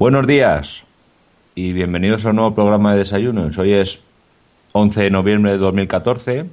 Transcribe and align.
Buenos 0.00 0.26
días 0.26 0.80
y 1.54 1.74
bienvenidos 1.74 2.24
a 2.24 2.30
un 2.30 2.36
nuevo 2.36 2.54
programa 2.54 2.92
de 2.92 3.00
desayuno. 3.00 3.50
Hoy 3.58 3.74
es 3.74 3.98
11 4.72 5.02
de 5.02 5.10
noviembre 5.10 5.52
de 5.52 5.58
2014 5.58 6.46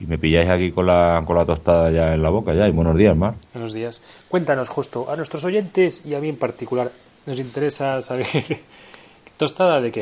y 0.00 0.06
me 0.06 0.18
pilláis 0.18 0.48
aquí 0.50 0.72
con 0.72 0.86
la, 0.88 1.22
con 1.24 1.36
la 1.36 1.44
tostada 1.44 1.92
ya 1.92 2.12
en 2.14 2.20
la 2.20 2.30
boca 2.30 2.52
ya. 2.52 2.66
Y 2.66 2.72
buenos 2.72 2.96
días, 2.96 3.16
Mar. 3.16 3.34
Buenos 3.54 3.72
días. 3.74 4.02
Cuéntanos 4.28 4.68
justo, 4.68 5.08
a 5.08 5.14
nuestros 5.14 5.44
oyentes 5.44 6.04
y 6.04 6.14
a 6.14 6.20
mí 6.20 6.30
en 6.30 6.36
particular, 6.36 6.90
nos 7.26 7.38
interesa 7.38 8.02
saber, 8.02 8.26
¿tostada 9.36 9.80
de 9.80 9.92
qué? 9.92 10.00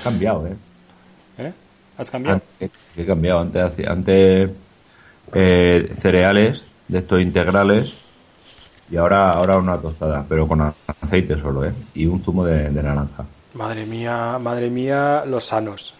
He 0.00 0.02
cambiado, 0.02 0.46
¿eh? 0.46 0.56
¿Eh? 1.36 1.52
¿Has 1.98 2.10
cambiado? 2.10 2.40
Antes- 2.58 2.70
he 2.96 3.04
cambiado. 3.04 3.40
Antes, 3.40 3.86
antes 3.86 4.50
eh, 5.34 5.92
cereales 6.00 6.64
de 6.88 6.98
estos 6.98 7.20
integrales 7.20 8.05
y 8.90 8.96
ahora, 8.96 9.30
ahora 9.30 9.58
una 9.58 9.76
tostada, 9.78 10.24
pero 10.28 10.46
con 10.46 10.60
aceite 11.02 11.40
solo, 11.40 11.64
¿eh? 11.64 11.72
Y 11.94 12.06
un 12.06 12.22
zumo 12.22 12.44
de, 12.44 12.70
de 12.70 12.82
naranja. 12.82 13.24
Madre 13.54 13.86
mía, 13.86 14.38
madre 14.40 14.70
mía, 14.70 15.24
los 15.26 15.44
sanos. 15.44 15.94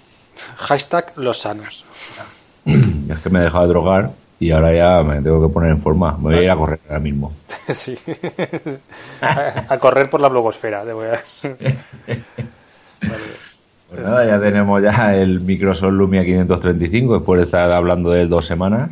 Hashtag 0.56 1.12
los 1.16 1.38
sanos. 1.40 1.84
Es 3.08 3.18
que 3.18 3.30
me 3.30 3.38
he 3.38 3.42
dejado 3.42 3.62
de 3.64 3.68
drogar 3.68 4.10
y 4.40 4.50
ahora 4.50 4.74
ya 4.74 5.02
me 5.02 5.22
tengo 5.22 5.46
que 5.46 5.52
poner 5.52 5.70
en 5.70 5.80
forma. 5.80 6.12
Me 6.16 6.22
voy 6.24 6.34
a 6.36 6.42
ir 6.42 6.50
a 6.50 6.56
correr 6.56 6.80
ahora 6.88 6.98
mismo. 7.00 7.32
sí. 7.74 7.96
a, 9.22 9.64
a 9.68 9.78
correr 9.78 10.10
por 10.10 10.20
la 10.20 10.28
blogosfera. 10.28 10.84
de 10.84 10.92
verdad. 10.94 11.20
Vale. 13.00 13.46
Pues 13.88 14.00
nada, 14.00 14.26
ya 14.26 14.40
tenemos 14.40 14.82
ya 14.82 15.14
el 15.14 15.40
Microsoft 15.40 15.92
Lumia 15.92 16.24
535 16.24 17.14
después 17.14 17.38
de 17.38 17.44
estar 17.44 17.70
hablando 17.70 18.10
de 18.10 18.22
él 18.22 18.28
dos 18.28 18.44
semanas. 18.44 18.90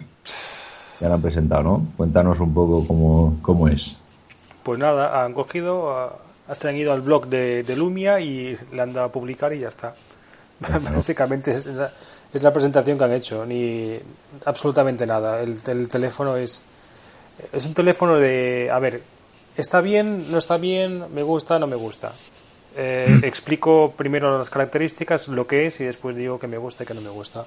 Han 1.13 1.23
presentado, 1.23 1.63
¿no? 1.63 1.87
Cuéntanos 1.97 2.41
un 2.41 2.55
poco 2.55 2.87
cómo, 2.87 3.39
cómo 3.43 3.69
es. 3.69 3.97
Pues 4.63 4.79
nada, 4.79 5.25
han 5.25 5.35
cogido, 5.35 6.19
se 6.53 6.69
han 6.69 6.77
ido 6.77 6.93
al 6.93 7.03
blog 7.03 7.27
de, 7.27 7.63
de 7.63 7.77
Lumia 7.77 8.21
y 8.21 8.57
le 8.73 8.83
han 8.83 8.93
dado 8.93 9.07
a 9.07 9.13
publicar 9.13 9.53
y 9.53 9.61
ya 9.61 9.69
está. 9.69 9.95
Básicamente 10.61 11.51
es 11.51 11.67
la, 11.67 11.91
es 12.33 12.43
la 12.43 12.53
presentación 12.53 12.97
que 12.97 13.05
han 13.05 13.13
hecho, 13.13 13.45
ni 13.45 13.99
absolutamente 14.47 15.07
nada. 15.07 15.41
El, 15.41 15.59
el 15.67 15.89
teléfono 15.89 16.37
es 16.37 16.63
es 17.53 17.67
un 17.67 17.75
teléfono 17.75 18.17
de, 18.17 18.71
a 18.73 18.79
ver, 18.79 19.03
está 19.57 19.81
bien, 19.81 20.31
no 20.31 20.39
está 20.39 20.57
bien, 20.57 21.05
me 21.13 21.23
gusta, 21.23 21.59
no 21.59 21.67
me 21.67 21.77
gusta. 21.77 22.13
Eh, 22.77 23.21
explico 23.23 23.93
primero 23.97 24.37
las 24.37 24.51
características, 24.51 25.29
lo 25.29 25.47
que 25.47 25.67
es 25.67 25.81
y 25.81 25.85
después 25.85 26.17
digo 26.17 26.39
que 26.39 26.49
me 26.49 26.59
gusta 26.59 26.85
y 26.85 26.87
que 26.87 26.95
no 26.95 27.01
me 27.01 27.11
gusta. 27.11 27.47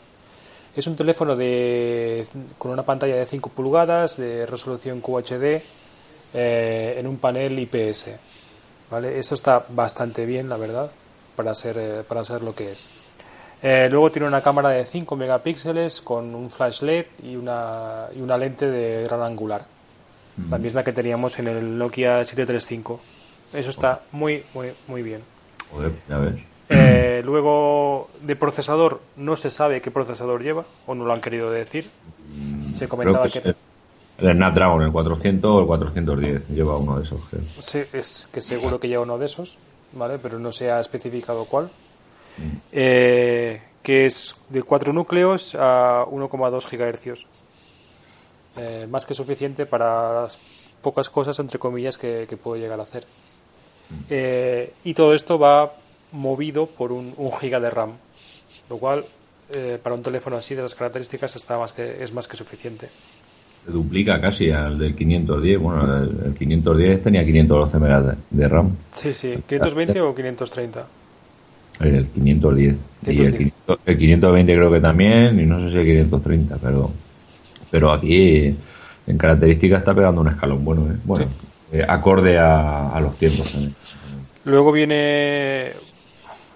Es 0.77 0.85
un 0.85 0.95
teléfono 0.95 1.35
de, 1.35 2.23
con 2.59 2.69
una 2.69 2.83
pantalla 2.83 3.15
de 3.15 3.25
5 3.25 3.49
pulgadas, 3.49 4.15
de 4.15 4.45
resolución 4.45 5.01
QHD, 5.01 5.59
eh, 6.35 6.95
en 6.99 7.07
un 7.07 7.17
panel 7.17 7.57
IPS. 7.57 8.11
¿vale? 8.91 9.17
Esto 9.17 9.33
está 9.33 9.65
bastante 9.69 10.27
bien, 10.27 10.47
la 10.47 10.57
verdad, 10.57 10.91
para 11.35 11.55
ser, 11.55 11.77
eh, 11.79 12.03
para 12.07 12.23
ser 12.23 12.43
lo 12.43 12.53
que 12.53 12.73
es. 12.73 12.85
Eh, 13.63 13.87
luego 13.89 14.11
tiene 14.11 14.27
una 14.27 14.43
cámara 14.43 14.69
de 14.69 14.85
5 14.85 15.15
megapíxeles 15.15 15.99
con 16.01 16.35
un 16.35 16.51
flash 16.51 16.83
LED 16.83 17.07
y 17.23 17.35
una, 17.35 18.05
y 18.15 18.21
una 18.21 18.37
lente 18.37 18.69
de 18.69 19.03
gran 19.03 19.23
angular. 19.23 19.65
La 20.47 20.59
misma 20.59 20.83
que 20.83 20.93
teníamos 20.93 21.39
en 21.39 21.47
el 21.47 21.75
Nokia 21.75 22.23
735. 22.23 22.99
Eso 23.51 23.71
está 23.71 24.01
muy, 24.11 24.43
muy, 24.53 24.73
muy 24.87 25.01
bien. 25.01 25.23
Joder, 25.71 25.91
ya 26.07 26.19
ves. 26.19 26.35
Eh, 26.69 27.21
luego, 27.23 28.09
de 28.21 28.35
procesador, 28.35 29.01
no 29.15 29.35
se 29.35 29.49
sabe 29.49 29.81
qué 29.81 29.91
procesador 29.91 30.43
lleva, 30.43 30.65
o 30.85 30.95
no 30.95 31.05
lo 31.05 31.13
han 31.13 31.21
querido 31.21 31.49
decir. 31.49 31.89
Se 32.77 32.87
comentaba 32.87 33.29
que 33.29 33.41
que, 33.41 33.55
el 34.19 34.33
Snapdragon, 34.33 34.81
el 34.81 34.91
400 34.91 35.51
o 35.51 35.59
el 35.59 35.65
410. 35.67 36.47
Lleva 36.49 36.77
uno 36.77 36.97
de 36.97 37.03
esos. 37.03 37.21
creo. 37.29 37.41
sí, 37.59 37.81
es 37.93 38.27
que 38.31 38.41
seguro 38.41 38.79
que 38.79 38.87
lleva 38.87 39.03
uno 39.03 39.17
de 39.17 39.27
esos, 39.27 39.57
¿vale? 39.93 40.17
Pero 40.17 40.39
no 40.39 40.51
se 40.51 40.71
ha 40.71 40.79
especificado 40.79 41.45
cuál. 41.45 41.69
Eh, 42.71 43.61
que 43.83 44.05
es 44.05 44.35
de 44.49 44.63
4 44.63 44.93
núcleos 44.93 45.55
a 45.55 46.05
1,2 46.09 46.65
gigahercios. 46.65 47.27
Eh, 48.57 48.87
más 48.89 49.05
que 49.05 49.13
suficiente 49.13 49.67
para 49.67 50.23
las 50.23 50.39
pocas 50.81 51.09
cosas, 51.09 51.37
entre 51.39 51.59
comillas, 51.59 51.97
que, 51.97 52.25
que 52.27 52.37
puedo 52.37 52.59
llegar 52.59 52.79
a 52.79 52.83
hacer. 52.83 53.05
Eh, 54.09 54.73
y 54.83 54.93
todo 54.93 55.13
esto 55.13 55.37
va 55.39 55.71
movido 56.17 56.65
por 56.65 56.91
un, 56.91 57.13
un 57.17 57.31
giga 57.37 57.59
de 57.59 57.69
RAM, 57.69 57.91
lo 58.69 58.77
cual 58.77 59.03
eh, 59.53 59.79
para 59.81 59.95
un 59.95 60.03
teléfono 60.03 60.35
así 60.35 60.55
de 60.55 60.61
las 60.61 60.75
características 60.75 61.35
está 61.35 61.57
más 61.57 61.71
que, 61.71 62.03
es 62.03 62.11
más 62.13 62.27
que 62.27 62.35
suficiente. 62.35 62.87
Se 63.65 63.71
duplica 63.71 64.19
casi 64.19 64.51
al 64.51 64.77
del 64.77 64.95
510. 64.95 65.59
Bueno, 65.59 65.97
el, 65.97 66.25
el 66.27 66.33
510 66.33 67.03
tenía 67.03 67.25
512 67.25 67.79
megas 67.79 68.17
de, 68.29 68.47
RAM. 68.47 68.75
Sí, 68.93 69.13
sí, 69.13 69.37
520 69.47 70.01
o 70.01 70.15
530. 70.15 70.85
El 71.79 72.07
510. 72.07 72.75
Y 73.05 73.09
el, 73.09 73.37
510. 73.37 73.37
500 73.37 73.79
el 73.85 73.97
520 73.97 74.55
creo 74.55 74.71
que 74.71 74.79
también. 74.81 75.39
Y 75.39 75.45
no 75.45 75.59
sé 75.59 75.71
si 75.71 75.77
el 75.77 75.85
530, 75.85 76.57
pero, 76.61 76.91
pero 77.71 77.91
aquí 77.91 78.55
en 79.07 79.17
características 79.17 79.79
está 79.79 79.93
pegando 79.93 80.21
un 80.21 80.27
escalón 80.27 80.63
bueno. 80.65 80.87
¿eh? 80.91 80.97
Bueno, 81.05 81.25
eh, 81.71 81.85
acorde 81.87 82.37
a, 82.37 82.89
a 82.89 82.99
los 82.99 83.15
tiempos 83.17 83.51
también. 83.51 83.73
Luego 84.45 84.71
viene, 84.71 85.71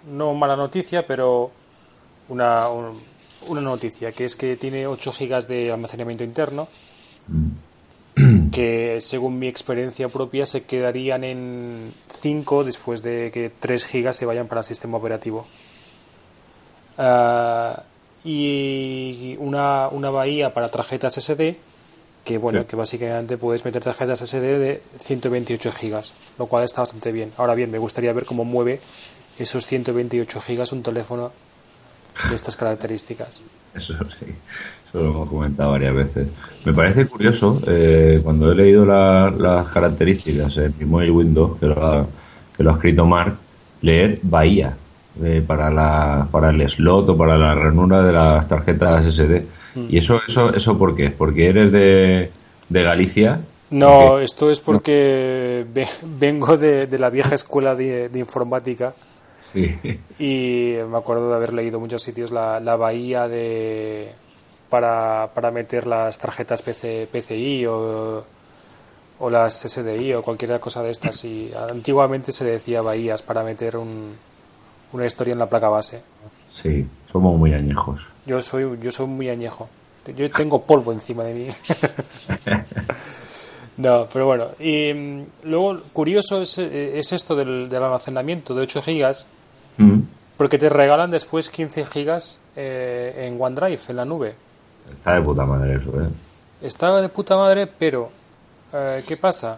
no 0.09 0.33
mala 0.33 0.55
noticia, 0.55 1.05
pero 1.05 1.51
una, 2.29 2.69
un- 2.69 2.99
una 3.47 3.61
noticia, 3.61 4.11
que 4.11 4.25
es 4.25 4.35
que 4.35 4.55
tiene 4.55 4.87
8 4.87 5.11
gigas 5.11 5.47
de 5.47 5.71
almacenamiento 5.71 6.23
interno, 6.23 6.67
que 8.51 8.97
según 8.99 9.39
mi 9.39 9.47
experiencia 9.47 10.09
propia 10.09 10.45
se 10.45 10.63
quedarían 10.63 11.23
en 11.23 11.93
5 12.13 12.63
después 12.63 13.01
de 13.01 13.31
que 13.33 13.49
3 13.59 13.85
gigas 13.85 14.17
se 14.17 14.25
vayan 14.25 14.47
para 14.47 14.61
el 14.61 14.65
sistema 14.65 14.97
operativo. 14.97 15.45
Ah, 16.97 17.83
y 18.23 19.35
una, 19.39 19.87
una 19.87 20.09
bahía 20.11 20.53
para 20.53 20.69
tarjetas 20.69 21.17
SD, 21.17 21.57
que 22.23 22.37
bueno, 22.37 22.59
Sí. 22.61 22.67
que 22.67 22.75
básicamente 22.75 23.37
puedes 23.37 23.65
meter 23.65 23.81
tarjetas 23.83 24.21
SD 24.21 24.59
de 24.59 24.81
128 24.99 25.71
gigas, 25.71 26.13
lo 26.37 26.45
cual 26.45 26.63
está 26.63 26.81
bastante 26.81 27.11
bien. 27.11 27.31
Ahora 27.37 27.55
bien, 27.55 27.71
me 27.71 27.79
gustaría 27.79 28.13
ver 28.13 28.25
cómo 28.25 28.43
mueve 28.43 28.79
esos 29.41 29.65
128 29.65 30.39
gigas 30.41 30.71
un 30.71 30.83
teléfono 30.83 31.31
de 32.29 32.35
estas 32.35 32.55
características. 32.55 33.39
Eso 33.73 33.93
sí, 34.19 34.25
eso 34.89 35.01
lo 35.01 35.09
hemos 35.11 35.29
comentado 35.29 35.71
varias 35.71 35.95
veces. 35.95 36.27
Me 36.65 36.73
parece 36.73 37.05
curioso, 37.07 37.59
eh, 37.67 38.19
cuando 38.23 38.51
he 38.51 38.55
leído 38.55 38.85
la- 38.85 39.29
las 39.31 39.67
características 39.67 40.57
en 40.57 40.73
mi 40.77 40.85
móvil 40.85 41.11
Windows, 41.11 41.57
que 41.59 41.67
lo 41.67 41.85
ha, 41.85 42.05
que 42.55 42.63
lo 42.63 42.71
ha 42.71 42.73
escrito 42.73 43.05
Mark, 43.05 43.35
leer 43.81 44.19
Bahía 44.23 44.75
eh, 45.23 45.43
para, 45.45 45.69
la, 45.69 46.27
para 46.31 46.49
el 46.51 46.69
slot 46.69 47.09
o 47.09 47.17
para 47.17 47.37
la 47.37 47.53
ranura 47.55 48.01
de 48.03 48.11
las 48.13 48.47
tarjetas 48.47 49.05
SD. 49.13 49.45
¿Y 49.89 49.97
eso, 49.99 50.19
eso, 50.27 50.53
eso 50.53 50.77
por 50.77 50.95
qué? 50.95 51.09
¿Porque 51.11 51.47
eres 51.47 51.71
de, 51.71 52.29
de 52.69 52.83
Galicia? 52.83 53.39
No, 53.69 54.19
esto 54.19 54.51
es 54.51 54.59
porque 54.59 55.65
ve- 55.73 55.87
vengo 56.19 56.57
de, 56.57 56.87
de 56.87 56.99
la 56.99 57.09
vieja 57.09 57.35
escuela 57.35 57.73
de, 57.73 58.09
de 58.09 58.19
informática 58.19 58.93
Sí. 59.53 59.77
y 60.19 60.75
me 60.87 60.97
acuerdo 60.97 61.29
de 61.29 61.35
haber 61.35 61.53
leído 61.53 61.77
en 61.77 61.83
muchos 61.83 62.01
sitios 62.01 62.31
la, 62.31 62.59
la 62.59 62.75
bahía 62.75 63.27
de 63.27 64.11
para, 64.69 65.29
para 65.33 65.51
meter 65.51 65.85
las 65.85 66.17
tarjetas 66.17 66.61
PC, 66.61 67.07
PCI 67.11 67.65
o, 67.65 68.23
o 69.19 69.29
las 69.29 69.59
SDI 69.59 70.13
o 70.13 70.23
cualquier 70.23 70.59
cosa 70.59 70.81
de 70.81 70.91
estas 70.91 71.23
y 71.25 71.51
antiguamente 71.69 72.31
se 72.31 72.45
decía 72.45 72.81
bahías 72.81 73.21
para 73.21 73.43
meter 73.43 73.75
un, 73.75 74.15
una 74.93 75.05
historia 75.05 75.33
en 75.33 75.39
la 75.39 75.49
placa 75.49 75.69
base. 75.69 76.01
Sí, 76.53 76.87
somos 77.11 77.37
muy 77.37 77.53
añejos. 77.53 78.01
Yo 78.25 78.41
soy 78.41 78.79
yo 78.81 78.91
soy 78.91 79.07
muy 79.07 79.29
añejo. 79.29 79.67
Yo 80.15 80.29
tengo 80.31 80.63
polvo 80.63 80.91
encima 80.91 81.23
de 81.23 81.33
mí. 81.33 81.47
no, 83.77 84.07
pero 84.11 84.25
bueno. 84.25 84.47
Y 84.59 84.93
mm, 84.93 85.25
luego, 85.43 85.79
curioso 85.93 86.41
es, 86.41 86.57
eh, 86.57 86.97
es 86.97 87.11
esto 87.11 87.35
del, 87.35 87.69
del 87.69 87.83
almacenamiento 87.83 88.55
de 88.55 88.61
8 88.61 88.81
gigas, 88.81 89.25
Mm. 89.77 89.99
porque 90.37 90.57
te 90.57 90.69
regalan 90.69 91.11
después 91.11 91.49
15 91.49 91.85
gigas 91.85 92.39
eh, 92.55 93.27
en 93.27 93.41
OneDrive, 93.41 93.79
en 93.89 93.95
la 93.95 94.05
nube. 94.05 94.35
Está 94.91 95.15
de 95.15 95.21
puta 95.21 95.45
madre 95.45 95.75
eso, 95.75 95.89
¿eh? 96.01 96.07
Está 96.61 96.99
de 97.01 97.09
puta 97.09 97.35
madre, 97.37 97.67
pero 97.67 98.09
eh, 98.73 99.03
¿qué 99.07 99.17
pasa? 99.17 99.57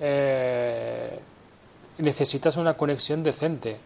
Eh, 0.00 1.18
necesitas 1.98 2.56
una 2.56 2.74
conexión 2.74 3.22
decente 3.22 3.76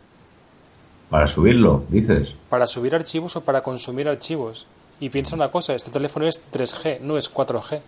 Para 1.08 1.26
subirlo, 1.28 1.84
dices. 1.88 2.30
para 2.48 2.66
subir 2.66 2.94
archivos 2.94 3.36
o 3.36 3.40
para 3.42 3.62
consumir 3.62 4.08
archivos. 4.08 4.66
Y 5.00 5.08
piensa 5.08 5.34
una 5.34 5.50
cosa, 5.50 5.74
este 5.74 5.90
teléfono 5.90 6.26
es 6.26 6.44
3G, 6.52 7.00
no 7.00 7.16
es 7.16 7.32
4G. 7.32 7.80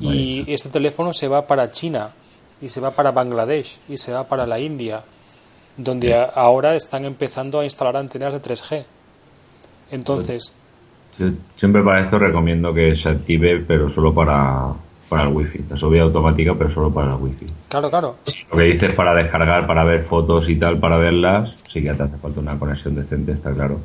Y 0.00 0.52
este 0.52 0.68
teléfono 0.68 1.12
se 1.12 1.26
va 1.26 1.46
para 1.46 1.72
China, 1.72 2.10
y 2.60 2.68
se 2.68 2.80
va 2.80 2.90
para 2.92 3.10
Bangladesh, 3.10 3.78
y 3.88 3.96
se 3.98 4.12
va 4.12 4.24
para 4.24 4.46
la 4.46 4.60
India, 4.60 5.02
donde 5.78 6.14
a- 6.14 6.24
ahora 6.24 6.74
están 6.76 7.06
empezando 7.06 7.60
a 7.60 7.64
instalar 7.64 7.96
antenas 7.96 8.34
de 8.34 8.40
3G. 8.42 8.84
Entonces, 9.90 10.52
Yo 11.18 11.30
siempre 11.56 11.82
para 11.82 12.04
esto 12.04 12.18
recomiendo 12.18 12.72
que 12.74 12.94
se 12.94 13.08
active, 13.08 13.64
pero 13.66 13.88
solo 13.88 14.12
para, 14.14 14.66
para 15.08 15.22
el 15.24 15.28
wifi. 15.34 15.64
La 15.68 15.76
subida 15.76 16.02
automática, 16.02 16.54
pero 16.54 16.70
solo 16.70 16.92
para 16.92 17.14
el 17.14 17.22
wifi. 17.22 17.46
Claro, 17.68 17.90
claro. 17.90 18.16
Lo 18.52 18.56
que 18.58 18.64
dices 18.64 18.94
para 18.94 19.14
descargar, 19.14 19.66
para 19.66 19.82
ver 19.84 20.04
fotos 20.04 20.48
y 20.48 20.56
tal, 20.56 20.78
para 20.78 20.96
verlas, 20.98 21.54
sí 21.72 21.82
que 21.82 21.92
te 21.94 22.02
hace 22.02 22.16
falta 22.18 22.38
una 22.40 22.56
conexión 22.58 22.94
decente, 22.94 23.32
está 23.32 23.52
claro. 23.52 23.80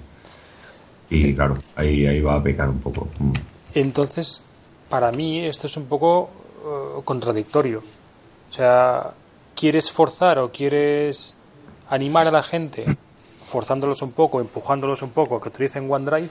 Y 1.10 1.34
claro, 1.34 1.56
ahí, 1.76 2.06
ahí 2.06 2.22
va 2.22 2.36
a 2.36 2.44
pecar 2.44 2.70
un 2.70 2.80
poco. 2.80 3.08
Mm. 3.20 3.34
Entonces, 3.76 4.44
para 4.90 5.12
mí 5.12 5.46
esto 5.46 5.68
es 5.68 5.76
un 5.78 5.86
poco 5.88 6.30
eh, 6.66 7.02
contradictorio. 7.04 7.80
O 7.80 8.54
sea, 8.54 9.12
¿quieres 9.56 9.92
forzar 9.92 10.38
o 10.40 10.52
quieres 10.52 11.40
animar 11.94 12.28
a 12.28 12.32
la 12.32 12.42
gente, 12.42 12.86
forzándolos 13.46 14.02
un 14.02 14.14
poco, 14.14 14.42
empujándolos 14.42 15.04
un 15.04 15.12
poco, 15.12 15.36
a 15.36 15.42
que 15.42 15.50
utilicen 15.50 15.92
OneDrive? 15.92 16.30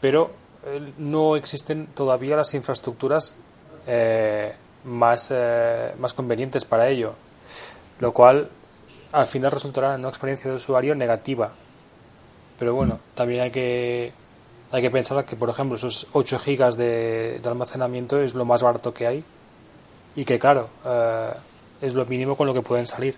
Pero 0.00 0.30
eh, 0.64 0.92
no 0.96 1.36
existen 1.36 1.88
todavía 1.88 2.36
las 2.36 2.54
infraestructuras 2.54 3.34
eh, 3.86 4.54
más, 4.84 5.28
eh, 5.30 5.92
más 5.98 6.14
convenientes 6.14 6.64
para 6.64 6.88
ello, 6.88 7.12
lo 7.98 8.12
cual 8.14 8.48
al 9.12 9.26
final 9.26 9.50
resultará 9.50 9.94
en 9.94 10.00
una 10.00 10.08
experiencia 10.08 10.48
de 10.48 10.56
usuario 10.56 10.94
negativa. 10.94 11.50
Pero 12.58 12.74
bueno, 12.74 12.98
también 13.14 13.42
hay 13.42 13.50
que 13.50 14.12
hay 14.72 14.82
que 14.82 14.90
pensar 14.90 15.24
que, 15.26 15.36
por 15.36 15.50
ejemplo, 15.50 15.76
esos 15.76 16.06
8 16.12 16.38
gigas 16.38 16.76
de, 16.78 17.40
almacenamiento 17.44 18.18
es 18.20 18.34
lo 18.34 18.46
más 18.46 18.62
barato 18.62 18.94
que 18.94 19.06
hay 19.06 19.24
y 20.14 20.24
que, 20.24 20.38
claro, 20.38 20.68
es 21.82 21.94
lo 21.94 22.06
mínimo 22.06 22.36
con 22.36 22.46
lo 22.46 22.54
que 22.54 22.62
pueden 22.62 22.86
salir. 22.86 23.16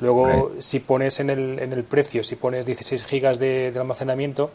Luego, 0.00 0.52
si 0.60 0.80
pones 0.80 1.20
en 1.20 1.30
el, 1.30 1.58
en 1.58 1.72
el 1.72 1.84
precio, 1.84 2.24
si 2.24 2.36
pones 2.36 2.64
16 2.64 3.04
gigas 3.04 3.38
de 3.38 3.72
almacenamiento, 3.76 4.50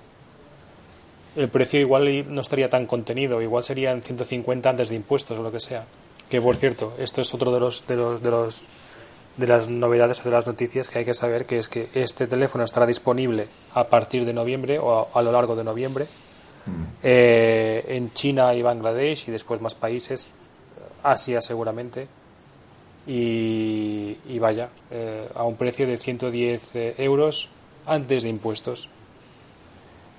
el 1.36 1.50
precio 1.50 1.80
igual 1.80 2.34
no 2.34 2.42
estaría 2.42 2.70
tan 2.70 2.86
contenido, 2.86 3.42
igual 3.42 3.64
serían 3.64 4.02
150 4.02 4.70
antes 4.70 4.90
de 4.90 4.96
impuestos 4.96 5.38
o 5.38 5.44
lo 5.44 5.52
que 5.52 5.60
sea. 5.60 5.86
Que 6.30 6.42
por 6.42 6.56
cierto, 6.56 6.94
esto 6.98 7.22
es 7.22 7.34
otro 7.34 7.52
de 7.52 7.60
los 7.60 7.86
de 7.88 7.96
los 7.96 8.22
de 8.22 8.32
los 8.32 8.66
de 9.38 9.48
las 9.48 9.68
novedades 9.68 10.22
o 10.22 10.24
de 10.24 10.32
las 10.32 10.48
noticias 10.48 10.90
que 10.90 11.00
hay 11.00 11.06
que 11.06 11.14
saber 11.14 11.46
que 11.46 11.58
es 11.58 11.68
que 11.68 11.90
este 11.94 12.26
teléfono 12.26 12.64
estará 12.64 12.86
disponible 12.86 13.48
a 13.74 13.84
partir 13.84 14.26
de 14.26 14.34
noviembre 14.34 14.80
o 14.80 15.10
a, 15.14 15.22
lo 15.22 15.32
largo 15.34 15.58
de 15.58 15.64
noviembre 15.66 16.06
mm. 16.66 16.84
eh, 17.04 17.86
en 17.90 18.14
China 18.14 18.54
y 18.54 18.62
Bangladesh 18.62 19.26
y 19.28 19.32
después 19.32 19.60
más 19.60 19.76
países, 19.76 20.30
Asia 21.04 21.42
seguramente 21.42 22.08
y, 23.08 24.40
vaya 24.40 24.70
eh, 24.92 25.28
a 25.34 25.44
un 25.44 25.56
precio 25.56 25.88
de 25.88 25.98
110 25.98 26.76
eh, 26.76 26.96
euros 26.98 27.50
antes 27.86 28.24
de 28.24 28.30
impuestos. 28.30 28.90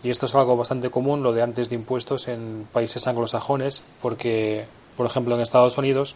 Y 0.02 0.10
esto 0.10 0.26
es 0.26 0.34
algo 0.34 0.56
bastante 0.56 0.90
común, 0.90 1.22
lo 1.22 1.32
de 1.32 1.42
antes 1.42 1.68
de 1.68 1.76
impuestos 1.76 2.28
en 2.28 2.66
países 2.72 3.06
anglosajones, 3.06 3.82
porque, 4.02 4.66
por 4.96 5.06
ejemplo, 5.06 5.34
en 5.34 5.40
Estados 5.40 5.78
Unidos, 5.78 6.14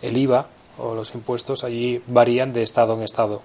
el 0.00 0.16
IVA 0.16 0.46
o 0.78 0.94
los 0.94 1.14
impuestos 1.14 1.64
allí 1.64 2.02
varían 2.06 2.52
de 2.52 2.62
estado 2.62 2.94
en 2.94 3.02
estado. 3.02 3.42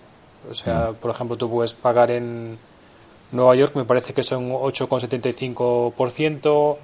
O 0.50 0.54
sea, 0.54 0.92
mm. 0.92 0.96
por 0.96 1.12
ejemplo, 1.12 1.38
tú 1.38 1.50
puedes 1.50 1.74
pagar 1.74 2.12
en 2.12 2.58
Nueva 3.32 3.56
York, 3.56 3.76
me 3.76 3.84
parece 3.84 4.14
que 4.14 4.24
son 4.24 4.52
8,75%, 4.52 6.78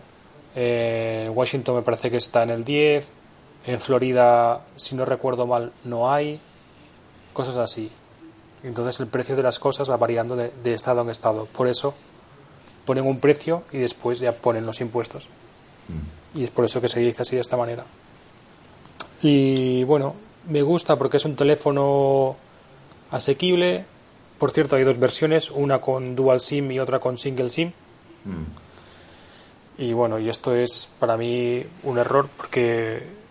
en 0.55 1.35
Washington 1.35 1.75
me 1.75 1.81
parece 1.81 2.11
que 2.11 2.17
está 2.17 2.43
en 2.43 2.49
el 2.49 2.65
10%, 2.65 3.03
en 3.65 3.79
Florida, 3.79 4.61
si 4.75 4.95
no 4.95 5.05
recuerdo 5.05 5.47
mal, 5.47 5.71
no 5.83 6.11
hay, 6.11 6.39
cosas 7.33 7.57
así. 7.57 7.89
Entonces 8.63 8.99
el 8.99 9.07
precio 9.07 9.35
de 9.35 9.43
las 9.43 9.59
cosas 9.59 9.89
va 9.89 9.97
variando 9.97 10.35
de, 10.35 10.51
de 10.63 10.73
estado 10.73 11.01
en 11.01 11.09
estado. 11.09 11.45
Por 11.45 11.67
eso 11.67 11.93
ponen 12.85 13.05
un 13.05 13.19
precio 13.19 13.63
y 13.71 13.77
después 13.77 14.19
ya 14.19 14.31
ponen 14.33 14.65
los 14.65 14.81
impuestos. 14.81 15.27
Mm. 15.87 16.39
Y 16.39 16.43
es 16.43 16.49
por 16.49 16.65
eso 16.65 16.81
que 16.81 16.89
se 16.89 16.99
dice 16.99 17.21
así 17.21 17.35
de 17.35 17.41
esta 17.41 17.57
manera. 17.57 17.83
Y 19.21 19.83
bueno, 19.83 20.15
me 20.49 20.61
gusta 20.61 20.95
porque 20.97 21.17
es 21.17 21.25
un 21.25 21.35
teléfono 21.35 22.35
asequible. 23.11 23.85
Por 24.37 24.51
cierto, 24.51 24.75
hay 24.75 24.83
dos 24.83 24.99
versiones, 24.99 25.51
una 25.51 25.79
con 25.79 26.15
dual 26.15 26.41
SIM 26.41 26.71
y 26.71 26.79
otra 26.79 26.99
con 26.99 27.17
single 27.17 27.49
SIM. 27.49 27.69
Mm. 28.25 29.81
Y 29.81 29.93
bueno, 29.93 30.19
y 30.19 30.29
esto 30.29 30.55
es 30.55 30.89
para 30.99 31.17
mí 31.17 31.63
un 31.83 31.97
error 31.97 32.29
porque 32.37 33.22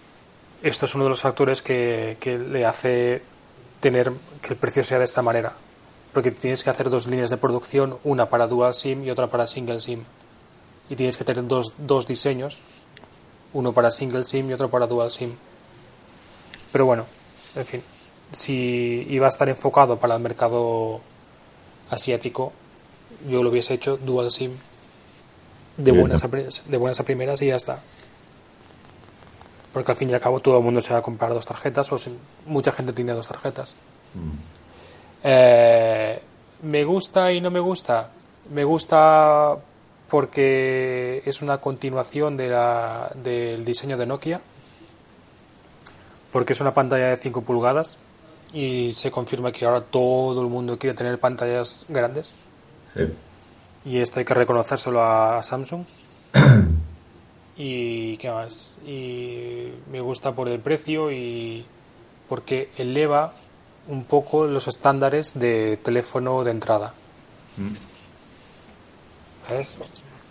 esto 0.63 0.87
es 0.87 0.95
uno 0.95 1.05
de 1.05 1.11
los 1.11 1.21
factores 1.21 1.63
que, 1.63 2.17
que 2.21 2.39
le 2.39 2.65
hace 2.67 3.23
tener 3.81 4.13
que 4.41 4.49
el 4.55 4.57
precio 4.57 4.85
sea 4.85 4.99
de 4.99 5.05
esta 5.05 5.23
manera 5.23 5.55
porque 6.13 6.31
tienes 6.31 6.63
que 6.63 6.71
hacer 6.71 6.91
dos 6.91 7.07
líneas 7.07 7.31
de 7.31 7.37
producción, 7.39 7.99
una 8.05 8.29
para 8.29 8.47
dual 8.47 8.75
SIM 8.75 9.05
y 9.05 9.11
otra 9.11 9.29
para 9.29 9.47
single 9.47 9.81
SIM. 9.81 10.05
Y 10.91 10.97
tienes 10.97 11.17
que 11.17 11.25
tener 11.25 11.47
dos, 11.47 11.73
dos 11.79 12.07
diseños, 12.07 12.61
uno 13.55 13.73
para 13.73 13.91
single 13.91 14.25
SIM 14.25 14.51
y 14.51 14.53
otro 14.53 14.71
para 14.71 14.87
dual 14.87 15.11
SIM. 15.11 15.33
Pero 16.71 16.85
bueno, 16.85 17.07
en 17.55 17.65
fin, 17.65 17.83
si 18.33 19.07
iba 19.09 19.27
a 19.27 19.29
estar 19.29 19.49
enfocado 19.49 19.97
para 19.97 20.15
el 20.15 20.21
mercado 20.21 21.01
asiático, 21.91 22.53
yo 23.29 23.43
lo 23.43 23.51
hubiese 23.51 23.75
hecho 23.75 23.97
dual 23.97 24.31
SIM 24.31 24.53
de 25.79 25.93
buenas, 25.93 26.25
a, 26.25 26.29
de 26.29 26.77
buenas 26.77 27.01
a 27.01 27.05
primeras 27.05 27.41
y 27.41 27.47
ya 27.47 27.57
está. 27.57 27.81
Porque 29.73 29.93
al 29.93 29.97
fin 29.97 30.11
y 30.11 30.15
al 30.15 30.21
cabo 30.21 30.41
todo 30.41 30.59
el 30.59 30.65
mundo 30.65 30.81
se 30.81 30.93
va 30.93 30.99
a 30.99 31.03
comprar 31.03 31.33
dos 31.33 31.47
tarjetas 31.47 31.93
o 31.93 31.97
mucha 32.47 32.73
gente 32.73 32.93
tiene 32.93 33.13
dos 33.13 33.29
tarjetas. 33.29 33.75
Mm. 34.15 34.31
Eh, 35.25 36.23
me 36.63 36.85
gusta 36.85 37.33
y 37.33 37.41
no 37.41 37.51
me 37.51 37.61
gusta. 37.61 38.11
Me 38.51 38.65
gusta 38.65 39.57
porque 40.13 41.23
es 41.25 41.41
una 41.41 41.59
continuación 41.59 42.37
de 42.37 42.49
la, 42.49 43.11
del 43.15 43.65
diseño 43.65 43.97
de 43.97 44.05
Nokia, 44.05 44.43
porque 46.31 46.53
es 46.53 46.61
una 46.61 46.75
pantalla 46.75 47.09
de 47.09 47.17
5 47.17 47.41
pulgadas 47.41 47.97
y 48.53 48.93
se 48.93 49.11
confirma 49.11 49.53
que 49.53 49.65
ahora 49.65 49.81
todo 49.81 50.43
el 50.43 50.49
mundo 50.49 50.79
quiere 50.79 50.95
tener 50.95 51.19
pantallas 51.19 51.87
grandes. 51.89 52.31
Y 53.87 53.99
esto 53.99 54.19
hay 54.19 54.27
que 54.27 54.35
reconocérselo 54.35 55.03
a 55.03 55.43
Samsung. 55.43 55.85
y 57.57 58.17
qué 58.17 58.31
más. 58.31 58.77
Y 58.87 59.69
me 59.91 60.01
gusta 60.01 60.33
por 60.33 60.49
el 60.49 60.61
precio 60.61 61.11
y 61.11 61.65
porque 62.29 62.69
eleva 62.79 63.33
un 63.89 64.05
poco 64.05 64.47
los 64.47 64.69
estándares 64.69 65.39
de 65.39 65.79
teléfono 65.83 66.45
de 66.45 66.51
entrada. 66.51 66.95
Mm. 67.57 69.53
¿Ves? 69.53 69.77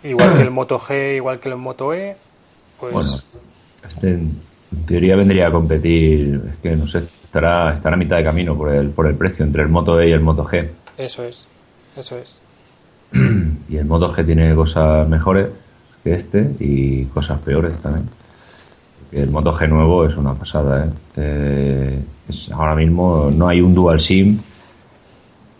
Igual 0.04 0.38
que 0.38 0.42
el 0.42 0.52
Moto 0.52 0.80
G, 0.80 1.18
igual 1.18 1.40
que 1.40 1.50
el 1.50 1.58
Moto 1.58 1.94
E, 1.94 2.16
pues... 2.80 2.94
Bueno, 2.94 3.20
este 3.88 4.10
en 4.10 4.86
teoría 4.86 5.16
vendría 5.16 5.48
a 5.48 5.52
competir, 5.52 6.42
es 6.50 6.58
que 6.62 6.76
no 6.76 6.88
sé, 6.88 7.00
estará, 7.00 7.74
estará 7.74 7.96
a 7.96 8.00
mitad 8.00 8.18
de 8.18 8.24
camino 8.24 8.58
por 8.58 8.74
el, 8.74 8.90
por 8.92 9.06
el 9.06 9.16
precio 9.16 9.46
entre 9.46 9.64
el 9.64 9.70
Moto 9.70 10.00
E 10.00 10.10
y 10.10 10.12
el 10.14 10.22
Moto 10.22 10.46
G. 10.46 10.70
Eso 10.98 11.24
es, 11.24 11.46
eso 11.98 12.18
es. 12.18 12.40
y 13.70 13.76
el 13.76 13.86
Moto 13.86 14.14
G 14.14 14.26
tiene 14.26 14.56
cosas 14.56 15.08
mejores 15.10 15.50
que 16.04 16.14
este 16.14 16.52
y 16.60 17.06
cosas 17.06 17.40
peores 17.40 17.78
también. 17.82 18.10
El 19.12 19.30
Moto 19.30 19.54
G 19.54 19.68
nuevo 19.68 20.06
es 20.06 20.16
una 20.16 20.34
pasada, 20.34 20.86
¿eh? 20.86 20.90
eh 21.18 22.00
ahora 22.54 22.76
mismo 22.76 23.30
no 23.34 23.48
hay 23.48 23.60
un 23.62 23.74
dual 23.74 24.00
SIM 24.00 24.40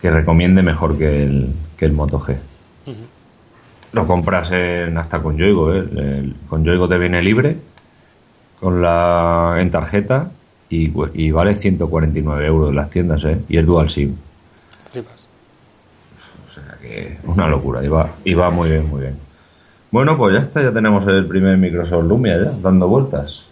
que 0.02 0.10
recomiende 0.10 0.62
mejor 0.62 0.98
que 0.98 1.24
el, 1.24 1.50
que 1.78 1.86
el 1.86 1.94
Moto 1.94 2.20
G. 2.20 2.36
Lo 3.94 4.08
compras 4.08 4.50
en, 4.52 4.98
hasta 4.98 5.22
con 5.22 5.36
Yoigo, 5.38 5.74
¿eh? 5.74 6.34
con 6.48 6.64
Yoigo 6.64 6.88
te 6.88 6.98
viene 6.98 7.22
libre 7.22 7.58
con 8.62 8.82
la 8.82 9.56
en 9.58 9.72
tarjeta 9.72 10.32
y, 10.70 10.94
y 11.16 11.32
vale 11.32 11.56
149 11.56 12.46
euros 12.46 12.70
en 12.70 12.76
las 12.76 12.90
tiendas, 12.92 13.24
¿eh? 13.26 13.40
Y 13.50 13.58
es 13.58 13.66
dual 13.66 13.90
SIM. 13.90 14.16
O 16.48 16.54
sea 16.54 16.78
que 16.80 17.18
una 17.26 17.48
locura, 17.48 17.84
y 17.84 17.88
va, 17.88 18.12
y 18.24 18.34
va 18.36 18.52
muy 18.52 18.70
bien, 18.70 18.88
muy 18.88 19.02
bien. 19.02 19.31
Bueno, 19.92 20.18
pues 20.18 20.34
ya 20.34 20.40
está, 20.40 20.64
ya 20.64 20.72
tenemos 20.72 21.06
el 21.08 21.26
primer 21.28 21.58
Microsoft 21.58 22.06
Lumia 22.06 22.38
ya, 22.42 22.52
dando 22.62 22.88
vueltas. 22.88 23.44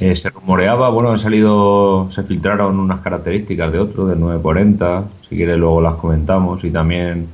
Eh, 0.00 0.16
se 0.16 0.30
rumoreaba, 0.30 0.88
bueno, 0.90 1.12
han 1.12 1.20
salido, 1.20 2.10
se 2.10 2.24
filtraron 2.24 2.80
unas 2.80 3.00
características 3.02 3.70
de 3.70 3.78
otro, 3.78 4.06
del 4.06 4.18
940, 4.18 5.04
si 5.28 5.36
quieres 5.36 5.58
luego 5.58 5.80
las 5.80 5.94
comentamos, 5.94 6.64
y 6.64 6.70
también 6.70 7.28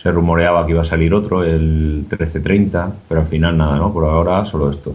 se 0.00 0.12
rumoreaba 0.12 0.64
que 0.64 0.72
iba 0.72 0.82
a 0.82 0.84
salir 0.84 1.12
otro, 1.12 1.42
el 1.42 2.06
1330, 2.08 2.92
pero 3.08 3.22
al 3.22 3.26
final 3.26 3.56
nada, 3.58 3.78
¿no? 3.78 3.92
Por 3.92 4.04
ahora 4.04 4.44
solo 4.44 4.70
esto. 4.70 4.94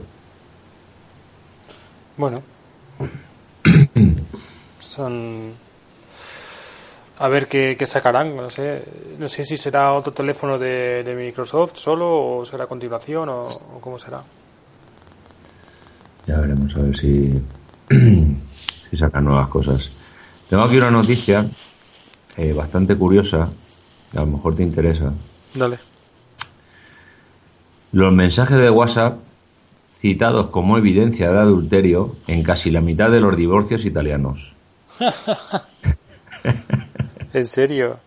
Bueno. 2.15 2.38
Son... 4.80 5.51
A 7.20 7.27
ver 7.27 7.48
qué, 7.48 7.77
sacarán, 7.86 8.36
no 8.36 8.50
sé, 8.50 8.84
no 9.20 9.29
sé 9.29 9.46
si 9.46 9.58
será 9.58 9.93
otro 9.93 10.13
teléfono 10.13 10.58
de, 10.58 11.13
Microsoft 11.15 11.75
solo 11.75 12.38
o 12.38 12.46
será 12.46 12.63
a 12.63 12.67
continuación 12.67 13.29
o 13.29 13.50
cómo 13.82 14.00
será. 14.00 14.24
Ya 16.25 16.39
veremos 16.39 16.75
a 16.75 16.79
ver 16.79 16.98
si, 16.98 17.41
si 18.89 18.98
sacan 18.98 19.25
nuevas 19.25 19.48
cosas. 19.48 19.91
Tengo 20.50 20.63
aquí 20.63 20.77
una 20.77 20.91
noticia 20.91 21.46
eh, 22.38 22.53
bastante 22.53 22.96
curiosa, 22.96 23.50
que 24.12 24.17
a 24.17 24.22
lo 24.22 24.27
mejor 24.27 24.55
te 24.55 24.63
interesa. 24.63 25.12
Dale. 25.53 25.77
Los 27.91 28.13
mensajes 28.13 28.58
de 28.58 28.70
WhatsApp 28.70 29.20
citados 29.93 30.48
como 30.48 30.77
evidencia 30.77 31.32
de 31.32 31.39
adulterio 31.39 32.15
en 32.27 32.43
casi 32.43 32.72
la 32.72 32.82
mitad 32.82 33.12
de 33.12 33.20
los 33.20 33.38
divorcios 33.38 33.86
italianos. 33.86 34.53
¿En 37.33 37.45
serio? 37.45 37.97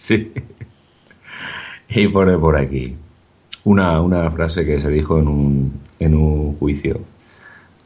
Sí. 0.00 0.32
Y 1.92 2.06
pone 2.06 2.38
por 2.38 2.56
aquí 2.56 2.96
una, 3.64 4.00
una 4.00 4.30
frase 4.30 4.64
que 4.64 4.80
se 4.80 4.88
dijo 4.88 5.18
en 5.18 5.26
un, 5.26 5.80
en 5.98 6.14
un 6.14 6.56
juicio. 6.56 7.00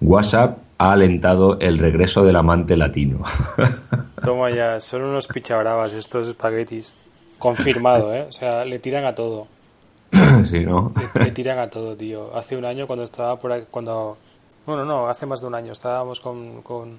WhatsApp 0.01 0.59
ha 0.77 0.93
alentado 0.93 1.59
el 1.59 1.79
regreso 1.79 2.25
del 2.25 2.37
amante 2.37 2.77
latino. 2.77 3.23
Toma 4.23 4.51
ya, 4.51 4.79
son 4.81 5.05
unos 5.05 5.27
pichabravas 5.27 5.93
estos 5.95 6.29
espaguetis. 6.29 6.93
Confirmado, 7.39 8.15
¿eh? 8.15 8.27
O 8.29 8.33
sea, 8.33 8.65
le 8.65 8.79
tiran 8.79 9.05
a 9.05 9.15
todo. 9.15 9.47
sí, 10.45 10.61
¿no? 10.61 10.93
Le, 11.15 11.25
le, 11.25 11.31
tiran 11.31 11.59
a 11.59 11.69
todo, 11.69 11.97
tío. 11.97 12.37
Hace 12.37 12.57
un 12.57 12.65
año 12.65 12.87
cuando 12.87 13.05
estaba 13.05 13.39
por 13.39 13.53
ahí, 13.53 13.65
cuando... 13.71 14.17
Bueno, 14.67 14.85
no, 14.85 15.09
hace 15.09 15.27
más 15.27 15.41
de 15.41 15.47
un 15.47 15.55
año. 15.55 15.73
Estábamos 15.73 16.21
con, 16.21 16.63
con 16.63 16.99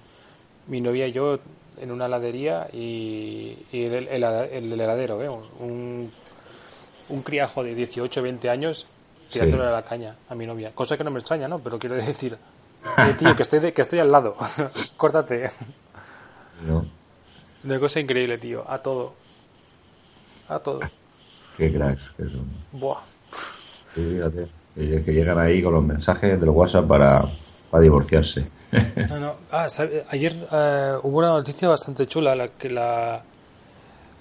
mi 0.67 0.81
novia 0.81 1.07
y 1.07 1.11
yo 1.11 1.39
en 1.79 1.91
una 1.91 2.05
heladería 2.05 2.67
y, 2.71 3.57
y 3.71 3.83
el, 3.85 4.07
el, 4.07 4.23
el, 4.23 4.73
heladero, 4.73 5.17
vemos, 5.17 5.51
un, 5.59 6.11
un 7.09 7.21
criajo 7.21 7.63
de 7.63 7.75
18 7.75 8.21
20 8.21 8.49
años 8.49 8.87
tirándole 9.31 9.63
sí. 9.63 9.67
a 9.67 9.71
la 9.71 9.81
caña 9.83 10.15
a 10.29 10.35
mi 10.35 10.45
novia. 10.45 10.71
Cosa 10.73 10.97
que 10.97 11.03
no 11.03 11.11
me 11.11 11.19
extraña, 11.19 11.47
¿no? 11.47 11.59
Pero 11.59 11.79
quiero 11.79 11.95
decir, 11.95 12.37
eh, 12.97 13.13
tío, 13.17 13.35
que 13.35 13.41
estoy, 13.41 13.59
de, 13.59 13.73
que 13.73 13.81
estoy 13.81 13.99
al 13.99 14.11
lado. 14.11 14.35
Córtate. 14.97 15.51
No. 16.65 16.85
Una 17.63 17.79
cosa 17.79 17.99
increíble, 17.99 18.37
tío. 18.37 18.63
A 18.69 18.79
todo. 18.79 19.13
A 20.47 20.59
todo. 20.59 20.79
Qué 21.57 21.71
cracks 21.73 22.13
que 22.15 22.23
son. 22.23 22.47
Buah. 22.71 23.01
Sí, 23.93 24.01
fíjate. 24.15 24.47
Que 24.75 25.13
llegan 25.13 25.39
ahí 25.39 25.63
con 25.63 25.73
los 25.73 25.83
mensajes 25.83 26.39
del 26.39 26.49
WhatsApp 26.49 26.85
para, 26.85 27.23
para 27.71 27.81
divorciarse. 27.81 28.45
No, 29.09 29.19
no. 29.19 29.35
Ah, 29.51 29.67
ayer 30.09 30.33
uh, 30.33 31.07
hubo 31.07 31.19
una 31.19 31.29
noticia 31.29 31.69
bastante 31.69 32.07
chula 32.07 32.35
la 32.35 32.47
que 32.49 32.69
la, 32.69 33.21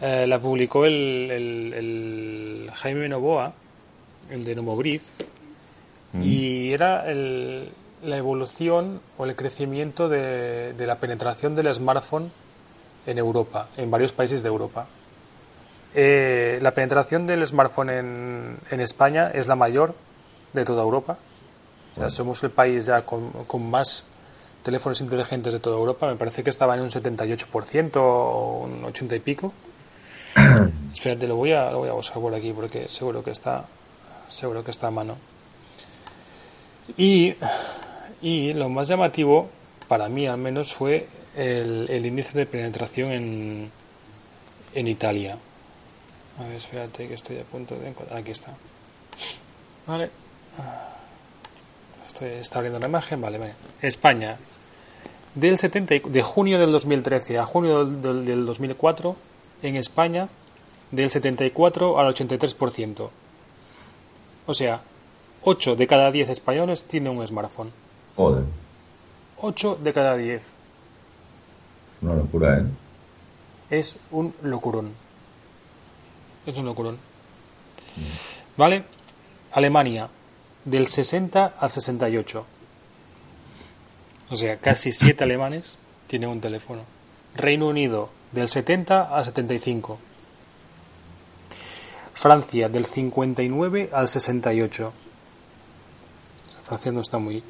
la 0.01 0.39
publicó 0.39 0.85
el, 0.85 1.31
el, 1.31 1.73
el, 1.75 2.71
Jaime 2.75 3.09
Novoa, 3.09 3.53
el 4.31 4.45
de 4.45 4.55
Nomobrief, 4.55 5.03
mm. 6.13 6.23
y 6.23 6.73
era 6.73 7.11
el, 7.11 7.71
la 8.05 8.17
evolución 8.17 9.01
o 9.19 9.25
el 9.25 9.35
crecimiento 9.35 10.09
de, 10.09 10.73
de, 10.75 10.87
la 10.87 10.97
penetración 10.97 11.55
del 11.55 11.73
smartphone 11.73 12.31
en 13.07 13.19
Europa, 13.19 13.69
en 13.77 13.91
varios 13.91 14.13
países 14.13 14.43
de 14.43 14.49
Europa. 14.49 14.87
Eh, 15.95 16.59
la 16.61 16.73
penetración 16.73 17.27
del 17.27 17.47
smartphone 17.47 17.91
en, 17.91 18.59
en, 18.71 18.81
España 18.81 19.29
es 19.33 19.47
la 19.47 19.55
mayor 19.55 19.95
de 20.53 20.65
toda 20.65 20.83
Europa. 20.83 21.17
O 21.95 22.01
sea, 22.01 22.11
somos 22.11 22.43
el 22.43 22.51
país 22.51 22.87
ya 22.87 23.03
con, 23.03 23.31
con 23.47 23.71
más 23.71 24.05
teléfonos 24.65 25.01
inteligentes 25.01 25.53
de 25.53 25.61
toda 25.61 25.77
Europa, 25.77 26.09
me 26.09 26.17
parece 26.17 26.43
que 26.43 26.51
estaba 26.51 26.75
en 26.75 26.81
un 26.81 26.89
78% 26.89 27.97
o 27.97 28.65
un 28.65 28.85
80 28.87 29.15
y 29.15 29.21
pico. 29.21 29.53
Espérate, 30.93 31.29
lo 31.29 31.37
voy 31.37 31.53
a 31.53 31.71
lo 31.71 31.79
voy 31.81 31.91
a 31.91 31.93
buscar 31.93 32.21
por 32.21 32.35
aquí 32.35 32.53
porque 32.53 32.89
seguro 32.89 33.23
que 33.23 33.31
está 33.31 33.67
seguro 34.31 34.65
que 34.65 34.73
está 34.73 34.89
a 34.89 34.91
mano. 34.91 35.17
Y, 36.97 37.35
y 38.21 38.53
lo 38.55 38.69
más 38.69 38.89
llamativo 38.89 39.49
para 39.87 40.09
mí 40.09 40.27
al 40.27 40.39
menos 40.39 40.73
fue 40.73 41.07
el, 41.37 41.87
el 41.89 42.07
índice 42.07 42.37
de 42.37 42.47
penetración 42.47 43.13
en, 43.13 43.71
en 44.75 44.89
Italia. 44.89 45.37
A 46.39 46.45
ver, 46.45 46.57
espérate 46.57 47.07
que 47.07 47.15
estoy 47.15 47.39
a 47.39 47.45
punto 47.45 47.77
de 47.77 47.89
encontrar. 47.89 48.19
Aquí 48.19 48.33
está. 48.33 48.53
Vale. 49.87 50.11
Estoy, 52.07 52.31
está 52.31 52.59
abriendo 52.59 52.81
la 52.81 52.87
imagen. 52.87 53.21
Vale, 53.21 53.39
vale. 53.39 53.55
España. 53.81 54.37
Del 55.35 55.59
70, 55.59 56.09
de 56.09 56.23
junio 56.23 56.59
del 56.59 56.71
2013 56.71 57.39
a 57.39 57.45
junio 57.45 57.85
del, 57.85 58.25
del 58.25 58.47
2004, 58.47 59.17
en 59.63 59.77
España, 59.77 60.29
del 60.91 61.11
74 61.11 61.99
al 61.99 62.15
83%. 62.15 63.09
O 64.47 64.55
sea, 64.55 64.81
8 65.43 65.77
de 65.77 65.87
cada 65.87 66.11
10 66.11 66.29
españoles 66.29 66.85
tienen 66.85 67.17
un 67.17 67.27
smartphone. 67.27 67.71
Joder. 68.17 68.45
8 69.41 69.79
de 69.83 69.93
cada 69.93 70.17
10. 70.17 70.47
Una 72.03 72.15
locura, 72.15 72.59
¿eh? 72.59 72.65
Es 73.71 73.99
un 74.11 74.35
locurón. 74.43 74.93
Es 76.47 76.57
un 76.57 76.67
locurón. 76.67 76.95
Mm. 77.97 78.59
¿Vale? 78.59 78.85
Alemania, 79.53 80.09
del 80.65 80.87
60 80.87 81.55
al 81.59 81.71
68. 81.71 82.45
O 84.31 84.37
sea, 84.37 84.57
casi 84.57 84.93
7 84.93 85.25
alemanes 85.25 85.77
tienen 86.07 86.31
un 86.31 86.41
teléfono. 86.41 86.83
Reino 87.35 87.69
Unido, 87.69 88.11
del 88.33 88.49
70 88.49 89.15
al 89.15 89.25
75. 89.25 89.99
Francia, 92.13 92.69
del 92.69 92.87
59 92.87 93.91
al 93.93 94.09
68. 94.09 94.93
Francia 96.65 96.93
no 96.93 97.01
está 97.01 97.19
muy, 97.19 97.43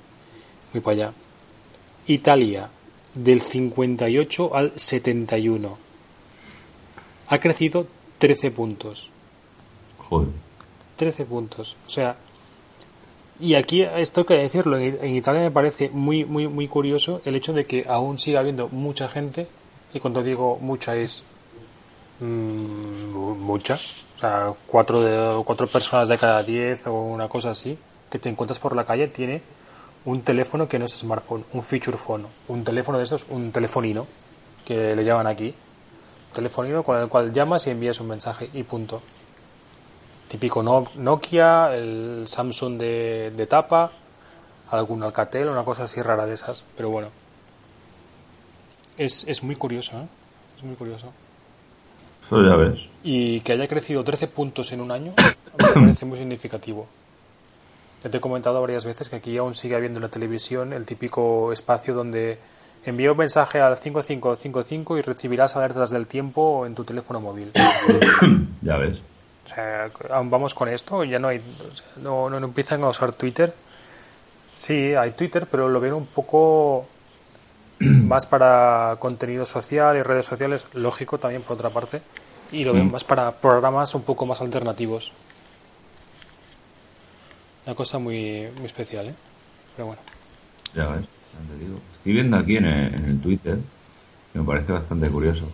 muy 0.72 0.80
para 0.80 0.94
allá. 0.94 1.12
Italia, 2.06 2.68
del 3.14 3.40
58 3.40 4.54
al 4.54 4.72
71. 4.74 5.78
Ha 7.28 7.38
crecido 7.38 7.86
13 8.18 8.50
puntos. 8.50 9.10
Joder. 9.98 10.28
13 10.96 11.24
puntos. 11.24 11.76
O 11.86 11.90
sea, 11.90 12.16
y 13.40 13.54
aquí 13.54 13.82
esto 13.82 14.24
que 14.24 14.34
decirlo, 14.34 14.78
en 14.78 15.14
Italia 15.14 15.40
me 15.40 15.50
parece 15.50 15.90
muy, 15.90 16.24
muy, 16.24 16.48
muy 16.48 16.68
curioso 16.68 17.20
el 17.24 17.34
hecho 17.34 17.52
de 17.52 17.66
que 17.66 17.86
aún 17.88 18.18
siga 18.18 18.40
habiendo 18.40 18.68
mucha 18.68 19.08
gente, 19.08 19.46
y 19.92 20.00
cuando 20.00 20.22
digo 20.22 20.58
mucha 20.60 20.96
es 20.96 21.22
mmm, 22.20 23.34
mucha, 23.40 23.74
o 23.74 24.18
sea, 24.18 24.52
cuatro, 24.66 25.00
de, 25.00 25.42
cuatro 25.44 25.66
personas 25.66 26.08
de 26.08 26.18
cada 26.18 26.42
diez 26.42 26.86
o 26.86 26.94
una 26.94 27.28
cosa 27.28 27.50
así, 27.50 27.78
que 28.10 28.18
te 28.18 28.28
encuentras 28.28 28.58
por 28.58 28.76
la 28.76 28.84
calle 28.84 29.08
tiene 29.08 29.42
un 30.04 30.22
teléfono 30.22 30.68
que 30.68 30.78
no 30.78 30.84
es 30.84 30.92
smartphone, 30.92 31.44
un 31.52 31.62
feature 31.62 31.96
phone, 31.96 32.26
un 32.48 32.62
teléfono 32.62 32.98
de 32.98 33.04
estos, 33.04 33.26
un 33.30 33.52
telefonino, 33.52 34.06
que 34.64 34.94
le 34.94 35.04
llaman 35.04 35.26
aquí, 35.26 35.54
telefonino 36.32 36.82
con 36.82 37.00
el 37.00 37.08
cual 37.08 37.32
llamas 37.32 37.66
y 37.66 37.70
envías 37.70 38.00
un 38.00 38.08
mensaje 38.08 38.50
y 38.52 38.62
punto 38.64 39.00
típico 40.34 40.64
Nokia, 40.64 41.76
el 41.76 42.24
Samsung 42.26 42.76
de, 42.76 43.32
de 43.36 43.46
tapa, 43.46 43.92
algún 44.68 45.00
Alcatel, 45.04 45.48
una 45.48 45.62
cosa 45.62 45.84
así 45.84 46.02
rara 46.02 46.26
de 46.26 46.34
esas, 46.34 46.64
pero 46.76 46.90
bueno. 46.90 47.10
Es, 48.98 49.28
es 49.28 49.44
muy 49.44 49.54
curioso, 49.54 49.96
¿eh? 49.96 50.06
Es 50.58 50.64
muy 50.64 50.74
curioso. 50.74 51.12
Eso 52.26 52.42
ya 52.42 52.56
ves. 52.56 52.80
Y 53.04 53.42
que 53.42 53.52
haya 53.52 53.68
crecido 53.68 54.02
13 54.02 54.26
puntos 54.26 54.72
en 54.72 54.80
un 54.80 54.90
año 54.90 55.12
me 55.76 55.82
parece 55.82 56.04
muy 56.04 56.18
significativo. 56.18 56.88
Ya 58.02 58.10
te 58.10 58.16
he 58.16 58.20
comentado 58.20 58.60
varias 58.60 58.84
veces 58.84 59.08
que 59.08 59.14
aquí 59.14 59.36
aún 59.36 59.54
sigue 59.54 59.76
habiendo 59.76 59.98
en 59.98 60.02
la 60.02 60.08
televisión 60.08 60.72
el 60.72 60.84
típico 60.84 61.52
espacio 61.52 61.94
donde 61.94 62.38
envía 62.84 63.12
un 63.12 63.18
mensaje 63.18 63.60
al 63.60 63.76
5555 63.76 64.98
y 64.98 65.02
recibirás 65.02 65.54
alertas 65.54 65.90
del 65.90 66.08
tiempo 66.08 66.66
en 66.66 66.74
tu 66.74 66.82
teléfono 66.82 67.20
móvil. 67.20 67.52
ya 68.62 68.78
ves. 68.78 68.98
O 69.44 69.48
sea, 69.48 69.90
aún 70.10 70.30
vamos 70.30 70.54
con 70.54 70.68
esto, 70.68 71.04
ya 71.04 71.18
no 71.18 71.28
hay, 71.28 71.40
no, 72.02 72.30
no, 72.30 72.40
no 72.40 72.46
empiezan 72.46 72.82
a 72.82 72.88
usar 72.88 73.12
Twitter. 73.12 73.54
Sí, 74.56 74.94
hay 74.94 75.10
Twitter, 75.12 75.46
pero 75.50 75.68
lo 75.68 75.80
ven 75.80 75.92
un 75.92 76.06
poco 76.06 76.86
más 77.78 78.24
para 78.26 78.96
contenido 78.98 79.44
social 79.44 79.96
y 79.96 80.02
redes 80.02 80.24
sociales, 80.26 80.64
lógico 80.72 81.18
también 81.18 81.42
por 81.42 81.56
otra 81.56 81.70
parte, 81.70 82.00
y 82.52 82.64
lo 82.64 82.72
ven 82.72 82.88
mm. 82.88 82.92
más 82.92 83.04
para 83.04 83.32
programas 83.32 83.94
un 83.94 84.02
poco 84.02 84.24
más 84.24 84.40
alternativos. 84.40 85.12
Una 87.66 87.74
cosa 87.74 87.98
muy, 87.98 88.48
muy 88.56 88.66
especial, 88.66 89.08
¿eh? 89.08 89.14
Pero 89.76 89.86
bueno. 89.88 90.02
Ya 90.74 90.86
ves, 90.88 91.06
te 91.50 91.64
digo. 91.64 91.78
Estoy 91.98 92.12
viendo 92.12 92.36
aquí 92.36 92.56
en 92.56 92.64
el, 92.66 92.94
en 92.94 93.04
el 93.04 93.20
Twitter, 93.20 93.58
me 94.32 94.42
parece 94.42 94.72
bastante 94.72 95.10
curioso 95.10 95.46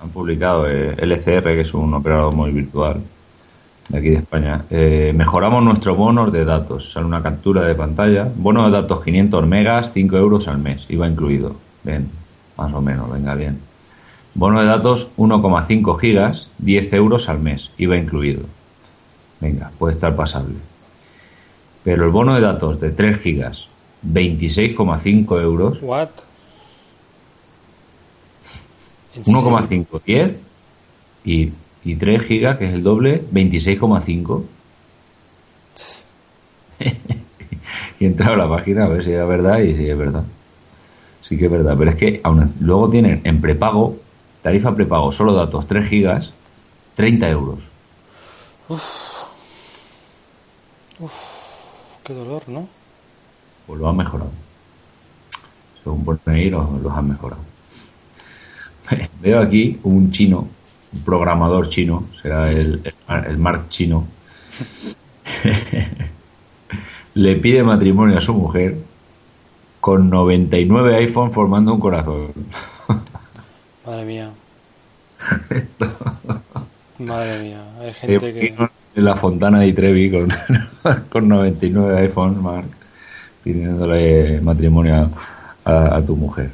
han 0.00 0.10
publicado 0.10 0.68
eh, 0.68 0.94
LCR, 0.98 1.42
que 1.42 1.60
es 1.62 1.74
un 1.74 1.92
operador 1.94 2.34
móvil 2.34 2.54
virtual 2.54 3.00
de 3.88 3.98
aquí 3.98 4.10
de 4.10 4.16
España. 4.16 4.64
Eh, 4.70 5.12
mejoramos 5.14 5.62
nuestros 5.62 5.96
bonos 5.96 6.32
de 6.32 6.44
datos. 6.44 6.92
Sale 6.92 7.06
una 7.06 7.22
captura 7.22 7.62
de 7.62 7.74
pantalla. 7.74 8.28
Bono 8.36 8.66
de 8.66 8.72
datos 8.72 9.02
500 9.04 9.46
megas, 9.46 9.90
5 9.94 10.16
euros 10.16 10.48
al 10.48 10.58
mes. 10.58 10.84
Iba 10.88 11.06
incluido. 11.06 11.56
Bien, 11.82 12.08
más 12.56 12.72
o 12.72 12.80
menos, 12.80 13.10
venga 13.10 13.34
bien. 13.34 13.60
Bono 14.34 14.60
de 14.60 14.66
datos 14.66 15.08
1,5 15.16 15.98
gigas, 15.98 16.48
10 16.58 16.92
euros 16.94 17.28
al 17.28 17.40
mes. 17.40 17.70
Iba 17.78 17.96
incluido. 17.96 18.42
Venga, 19.40 19.70
puede 19.78 19.94
estar 19.94 20.14
pasable. 20.16 20.56
Pero 21.84 22.04
el 22.04 22.10
bono 22.10 22.34
de 22.34 22.40
datos 22.40 22.80
de 22.80 22.90
3 22.90 23.20
gigas, 23.20 23.68
26,5 24.04 25.40
euros. 25.40 25.78
What? 25.80 26.08
1,5, 29.24 30.02
10 30.04 30.36
y, 31.24 31.52
y 31.84 31.94
3 31.96 32.22
gigas, 32.22 32.58
que 32.58 32.66
es 32.66 32.74
el 32.74 32.82
doble, 32.82 33.22
26,5. 33.32 34.42
y 37.98 38.04
he 38.04 38.06
entrado 38.06 38.34
a 38.34 38.36
la 38.36 38.48
página 38.48 38.84
a 38.84 38.88
ver 38.88 39.04
si 39.04 39.12
es 39.12 39.26
verdad 39.26 39.60
y 39.60 39.76
si 39.76 39.88
es 39.88 39.96
verdad. 39.98 40.24
Sí 41.22 41.36
que 41.36 41.46
es 41.46 41.50
verdad, 41.50 41.74
pero 41.76 41.90
es 41.90 41.96
que 41.96 42.20
aún, 42.22 42.54
luego 42.60 42.88
tienen 42.88 43.20
en 43.24 43.40
prepago, 43.40 43.96
tarifa 44.42 44.74
prepago, 44.74 45.10
solo 45.10 45.32
datos 45.32 45.66
3 45.66 45.88
gigas, 45.88 46.32
30 46.94 47.28
euros. 47.28 47.58
Uf. 48.68 48.82
Qué 52.04 52.14
dolor, 52.14 52.48
¿no? 52.48 52.68
Pues 53.66 53.80
lo 53.80 53.88
han 53.88 53.96
mejorado. 53.96 54.30
Según 55.82 56.04
por 56.04 56.20
ahí 56.26 56.48
los, 56.48 56.80
los 56.80 56.92
han 56.92 57.08
mejorado. 57.08 57.42
Veo 59.20 59.40
aquí 59.40 59.78
un 59.84 60.10
chino, 60.10 60.48
un 60.92 61.00
programador 61.02 61.68
chino, 61.68 62.04
será 62.22 62.50
el, 62.50 62.80
el, 62.84 63.24
el 63.24 63.38
Mark 63.38 63.68
chino, 63.68 64.06
le 67.14 67.36
pide 67.36 67.62
matrimonio 67.62 68.18
a 68.18 68.20
su 68.20 68.34
mujer 68.34 68.76
con 69.80 70.10
99 70.10 70.96
iPhone 70.96 71.32
formando 71.32 71.72
un 71.74 71.80
corazón. 71.80 72.32
Madre 73.86 74.04
mía. 74.04 74.30
Madre 76.98 77.42
mía. 77.42 77.62
Hay 77.80 77.94
gente 77.94 78.32
que. 78.32 78.54
En 78.96 79.04
la 79.04 79.14
Fontana 79.14 79.60
de 79.60 79.72
Trevi 79.74 80.10
con, 80.10 80.32
con 81.10 81.28
99 81.28 82.00
iPhone, 82.00 82.42
Mark, 82.42 82.66
pidiéndole 83.44 84.40
matrimonio 84.40 85.10
a, 85.64 85.96
a 85.96 86.02
tu 86.02 86.16
mujer. 86.16 86.50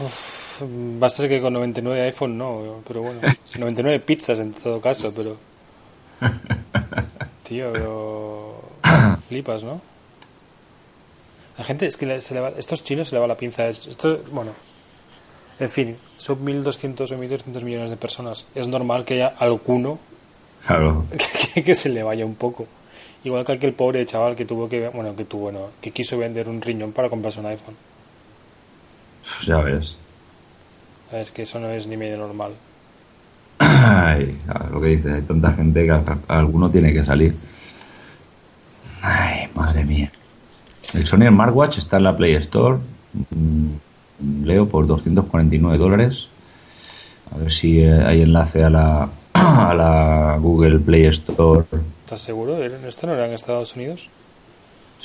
Uf, 0.00 0.25
va 0.62 1.06
a 1.06 1.10
ser 1.10 1.28
que 1.28 1.40
con 1.40 1.52
99 1.52 2.02
iPhone 2.02 2.38
no, 2.38 2.82
pero 2.86 3.02
bueno. 3.02 3.20
99 3.56 4.00
pizzas 4.00 4.38
en 4.38 4.52
todo 4.52 4.80
caso, 4.80 5.12
pero. 5.14 5.36
Tío, 7.42 7.72
pero. 7.72 8.60
Flipas, 9.28 9.62
¿no? 9.62 9.80
La 11.58 11.64
gente, 11.64 11.86
es 11.86 11.96
que 11.96 12.20
se 12.20 12.34
le 12.34 12.40
va, 12.40 12.52
estos 12.56 12.84
chinos 12.84 13.08
se 13.08 13.14
le 13.14 13.20
va 13.20 13.26
la 13.26 13.36
pinza. 13.36 13.66
Esto, 13.68 14.22
bueno, 14.30 14.52
en 15.58 15.70
fin, 15.70 15.96
son 16.18 16.44
1.200 16.44 17.00
o 17.00 17.18
1.300 17.18 17.62
millones 17.62 17.90
de 17.90 17.96
personas. 17.96 18.46
Es 18.54 18.68
normal 18.68 19.04
que 19.04 19.14
haya 19.14 19.34
alguno 19.38 19.98
Claro. 20.66 21.06
que, 21.54 21.62
que 21.62 21.74
se 21.74 21.88
le 21.88 22.02
vaya 22.02 22.24
un 22.24 22.34
poco. 22.34 22.66
Igual 23.24 23.44
que 23.44 23.52
aquel 23.52 23.72
pobre 23.72 24.04
chaval 24.06 24.36
que 24.36 24.44
tuvo 24.44 24.68
que, 24.68 24.88
bueno, 24.88 25.14
que 25.16 25.24
tuvo, 25.24 25.44
bueno, 25.44 25.70
que 25.80 25.90
quiso 25.90 26.18
vender 26.18 26.48
un 26.48 26.60
riñón 26.60 26.92
para 26.92 27.08
comprarse 27.08 27.40
un 27.40 27.46
iPhone. 27.46 27.76
Ya 29.46 29.58
ves. 29.58 29.96
Es 31.12 31.30
que 31.30 31.42
eso 31.42 31.58
no 31.60 31.70
es 31.70 31.86
ni 31.86 31.96
medio 31.96 32.16
normal. 32.18 32.52
Ay, 33.58 34.36
lo 34.70 34.80
que 34.80 34.88
dices, 34.88 35.12
hay 35.14 35.22
tanta 35.22 35.52
gente 35.52 35.84
que 35.84 35.90
a- 35.90 36.02
a- 36.28 36.38
alguno 36.38 36.70
tiene 36.70 36.92
que 36.92 37.04
salir. 37.04 37.34
Ay, 39.02 39.48
madre 39.54 39.84
mía. 39.84 40.10
El 40.94 41.06
Sony 41.06 41.28
Smartwatch 41.28 41.78
está 41.78 41.96
en 41.98 42.04
la 42.04 42.16
Play 42.16 42.34
Store. 42.36 42.78
Mm, 43.30 44.44
Leo 44.44 44.68
por 44.68 44.86
249 44.86 45.78
dólares. 45.78 46.28
A 47.34 47.38
ver 47.38 47.52
si 47.52 47.80
eh, 47.80 48.02
hay 48.04 48.22
enlace 48.22 48.64
a 48.64 48.70
la, 48.70 49.08
a 49.34 49.74
la 49.74 50.38
Google 50.40 50.78
Play 50.80 51.06
Store. 51.06 51.64
¿Estás 52.04 52.20
seguro? 52.22 52.62
¿Esto 52.62 53.06
no 53.06 53.14
era 53.14 53.26
en 53.26 53.34
Estados 53.34 53.74
Unidos? 53.76 54.08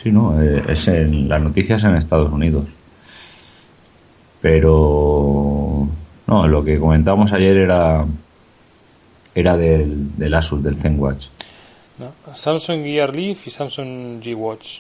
Sí, 0.02 0.12
no, 0.12 0.42
eh, 0.42 0.64
es 0.70 0.88
en 0.88 1.28
las 1.30 1.42
noticias 1.42 1.84
en 1.84 1.96
Estados 1.96 2.32
Unidos. 2.32 2.66
Pero 4.42 5.81
no, 6.32 6.48
lo 6.48 6.64
que 6.64 6.80
comentábamos 6.80 7.32
ayer 7.34 7.58
era 7.58 8.06
era 9.36 9.56
del, 9.58 10.18
del 10.18 10.34
Asus, 10.34 10.62
del 10.64 10.76
ZenWatch. 10.78 11.26
No. 12.00 12.34
Samsung 12.34 12.84
Gear 12.84 13.16
Leaf 13.16 13.48
y 13.48 13.50
Samsung 13.50 14.20
G 14.22 14.36
Watch. 14.36 14.80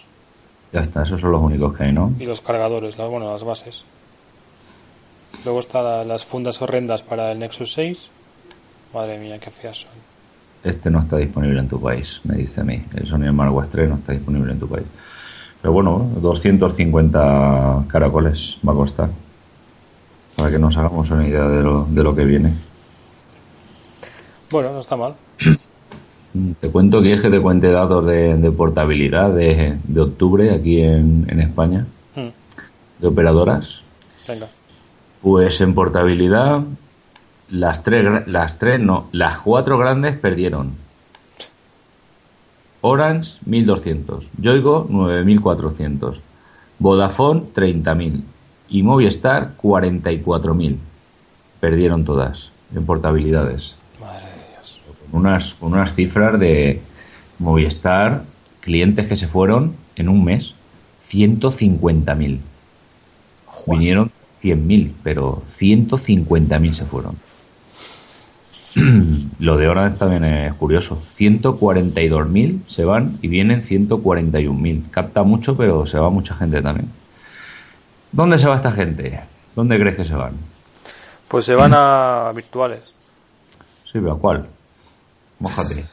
Ya 0.74 0.82
está, 0.82 1.04
esos 1.04 1.22
son 1.22 1.32
los 1.32 1.42
únicos 1.42 1.76
que 1.78 1.84
hay, 1.84 1.94
¿no? 1.94 2.12
Y 2.20 2.26
los 2.26 2.42
cargadores, 2.42 2.98
las, 2.98 3.10
bueno, 3.10 3.32
las 3.32 3.44
bases. 3.44 3.84
Luego 5.46 5.60
están 5.60 5.84
la- 5.84 6.04
las 6.06 6.26
fundas 6.26 6.62
horrendas 6.62 7.02
para 7.02 7.32
el 7.32 7.40
Nexus 7.40 7.74
6. 7.74 8.08
Madre 8.94 9.20
mía, 9.20 9.40
qué 9.40 9.52
feas 9.52 9.82
son. 9.82 9.92
Este 10.64 10.90
no 10.92 11.00
está 11.00 11.18
disponible 11.18 11.60
en 11.60 11.68
tu 11.68 11.80
país, 11.82 12.20
me 12.24 12.36
dice 12.36 12.62
a 12.62 12.64
mí. 12.64 12.84
El 12.96 13.08
Sony 13.08 13.30
Smartwatch 13.30 13.70
3 13.72 13.90
no 13.90 13.96
está 13.96 14.12
disponible 14.14 14.52
en 14.52 14.60
tu 14.60 14.68
país. 14.68 14.86
Pero 15.62 15.74
bueno, 15.74 16.10
250 16.22 17.86
caracoles 17.88 18.58
va 18.68 18.74
a 18.74 18.76
costar. 18.76 19.10
Para 20.42 20.54
que 20.54 20.58
nos 20.58 20.76
hagamos 20.76 21.08
una 21.12 21.28
idea 21.28 21.48
de 21.48 21.62
lo, 21.62 21.86
de 21.88 22.02
lo 22.02 22.16
que 22.16 22.26
viene. 22.26 22.52
Bueno, 24.50 24.74
no 24.74 24.80
está 24.80 24.98
mal. 24.98 25.14
Te 26.60 26.72
cuento, 26.72 27.00
¿quieres 27.00 27.22
que 27.22 27.30
te 27.30 27.40
cuente 27.40 27.70
datos 27.72 28.08
de, 28.08 28.36
de 28.38 28.52
portabilidad 28.52 29.30
de, 29.36 29.78
de 29.84 30.02
octubre 30.02 30.52
aquí 30.52 30.82
en, 30.82 31.28
en 31.30 31.42
España? 31.42 31.86
Mm, 32.16 32.30
De 33.02 33.08
operadoras. 33.08 33.82
Venga. 34.28 34.48
Pues 35.22 35.62
en 35.62 35.76
portabilidad, 35.76 36.58
las 37.52 37.84
tres, 37.84 38.28
las 38.28 38.58
tres 38.58 38.80
no, 38.80 39.10
las 39.12 39.38
cuatro 39.38 39.78
grandes 39.78 40.18
perdieron. 40.18 40.72
Orange 42.82 43.34
1200, 43.46 44.26
Yoigo 44.40 44.88
9400, 44.90 46.20
Vodafone 46.80 47.44
30000 47.54 48.24
y 48.72 48.84
Movistar 48.84 49.54
44000. 49.58 50.80
Perdieron 51.60 52.06
todas 52.06 52.50
en 52.74 52.86
portabilidades. 52.86 53.76
Madre 54.00 54.26
de 54.26 54.50
Dios. 54.56 54.82
Con 55.12 55.20
unas, 55.20 55.54
con 55.54 55.74
unas 55.74 55.94
cifras 55.94 56.40
de 56.40 56.82
Movistar, 57.38 58.24
clientes 58.62 59.08
que 59.08 59.18
se 59.18 59.28
fueron 59.28 59.76
en 59.96 60.10
un 60.10 60.24
mes, 60.24 60.54
150.000. 61.12 62.40
Vinieron 63.68 64.12
100.000, 64.42 64.92
pero 65.04 65.44
150.000 65.60 66.74
se 66.74 66.86
fueron. 66.86 67.16
Lo 69.40 69.58
de 69.58 69.68
Orange 69.68 69.98
también 69.98 70.24
es 70.24 70.54
curioso. 70.54 71.02
142.000 71.18 72.62
se 72.68 72.86
van 72.86 73.18
y 73.22 73.28
vienen 73.28 73.64
141.000. 73.64 74.90
Capta 74.90 75.24
mucho, 75.24 75.58
pero 75.58 75.86
se 75.86 76.00
va 76.00 76.10
mucha 76.10 76.36
gente 76.36 76.62
también. 76.62 76.88
¿Dónde 78.12 78.38
se 78.38 78.48
va 78.48 78.56
esta 78.56 78.72
gente? 78.72 79.20
¿Dónde 79.56 79.80
crees 79.80 79.96
que 79.96 80.06
se 80.06 80.14
van? 80.14 80.34
Pues 81.28 81.46
se 81.46 81.56
van 81.56 81.72
a 81.74 82.32
virtuales. 82.36 82.94
Sí, 83.86 83.94
pero 83.94 84.14
¿a 84.14 84.20
cuál? 84.20 84.48
Mójate. 85.40 85.86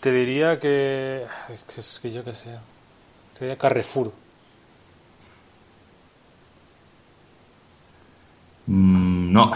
Te 0.00 0.12
diría 0.12 0.60
que. 0.60 1.24
Es 1.76 1.98
que, 2.00 2.12
yo 2.12 2.22
qué 2.22 2.34
sé. 2.34 2.50
Te 3.36 3.46
diría 3.46 3.58
Carrefour. 3.58 4.12
Mm, 8.66 9.32
no. 9.32 9.52